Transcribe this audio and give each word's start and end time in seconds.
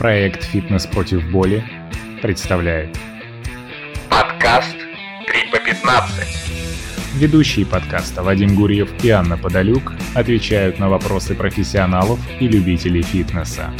Проект 0.00 0.44
«Фитнес 0.44 0.86
против 0.86 1.30
боли» 1.30 1.62
представляет 2.22 2.88
Подкаст 4.08 4.74
3 5.26 5.50
по 5.52 5.58
15. 5.58 6.26
Ведущие 7.16 7.66
подкаста 7.66 8.22
Вадим 8.22 8.54
Гурьев 8.54 8.88
и 9.04 9.10
Анна 9.10 9.36
Подолюк 9.36 9.92
отвечают 10.14 10.78
на 10.78 10.88
вопросы 10.88 11.34
профессионалов 11.34 12.18
и 12.40 12.48
любителей 12.48 13.02
фитнеса. 13.02 13.74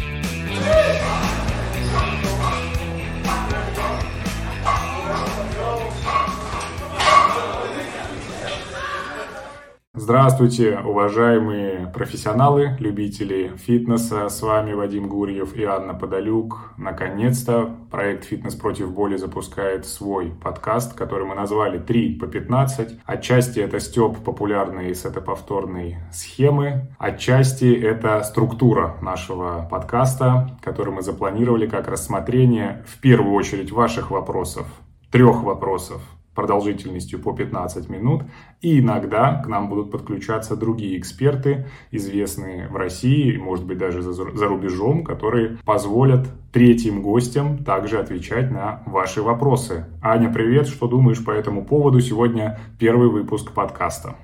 Здравствуйте, 10.10 10.76
уважаемые 10.84 11.86
профессионалы, 11.94 12.76
любители 12.80 13.52
фитнеса. 13.56 14.28
С 14.28 14.42
вами 14.42 14.72
Вадим 14.72 15.06
Гурьев 15.08 15.54
и 15.54 15.62
Анна 15.62 15.94
Подолюк. 15.94 16.72
Наконец-то 16.76 17.76
проект 17.92 18.24
«Фитнес 18.24 18.56
против 18.56 18.90
боли» 18.90 19.16
запускает 19.16 19.86
свой 19.86 20.32
подкаст, 20.32 20.94
который 20.94 21.26
мы 21.26 21.36
назвали 21.36 21.78
«3 21.78 22.18
по 22.18 22.24
15». 22.24 22.98
Отчасти 23.06 23.60
это 23.60 23.78
степ 23.78 24.18
популярной 24.24 24.96
сетоповторной 24.96 25.98
схемы, 26.12 26.88
отчасти 26.98 27.72
это 27.72 28.20
структура 28.24 28.96
нашего 29.00 29.68
подкаста, 29.70 30.58
который 30.60 30.92
мы 30.92 31.02
запланировали 31.02 31.68
как 31.68 31.86
рассмотрение 31.86 32.84
в 32.88 33.00
первую 33.00 33.34
очередь 33.34 33.70
ваших 33.70 34.10
вопросов, 34.10 34.66
трех 35.12 35.44
вопросов 35.44 36.02
продолжительностью 36.40 37.20
по 37.20 37.32
15 37.34 37.90
минут. 37.90 38.22
И 38.62 38.80
иногда 38.80 39.42
к 39.44 39.46
нам 39.46 39.68
будут 39.68 39.90
подключаться 39.90 40.56
другие 40.56 40.98
эксперты, 40.98 41.66
известные 41.90 42.68
в 42.68 42.76
России, 42.76 43.36
может 43.36 43.66
быть 43.66 43.76
даже 43.76 44.00
за, 44.00 44.12
за 44.12 44.46
рубежом, 44.46 45.04
которые 45.04 45.58
позволят 45.66 46.26
третьим 46.50 47.02
гостям 47.02 47.58
также 47.58 47.98
отвечать 47.98 48.50
на 48.50 48.82
ваши 48.86 49.20
вопросы. 49.20 49.84
Аня, 50.00 50.32
привет, 50.32 50.66
что 50.66 50.88
думаешь 50.88 51.22
по 51.22 51.30
этому 51.30 51.62
поводу? 51.64 52.00
Сегодня 52.00 52.58
первый 52.78 53.10
выпуск 53.10 53.52
подкаста. 53.52 54.16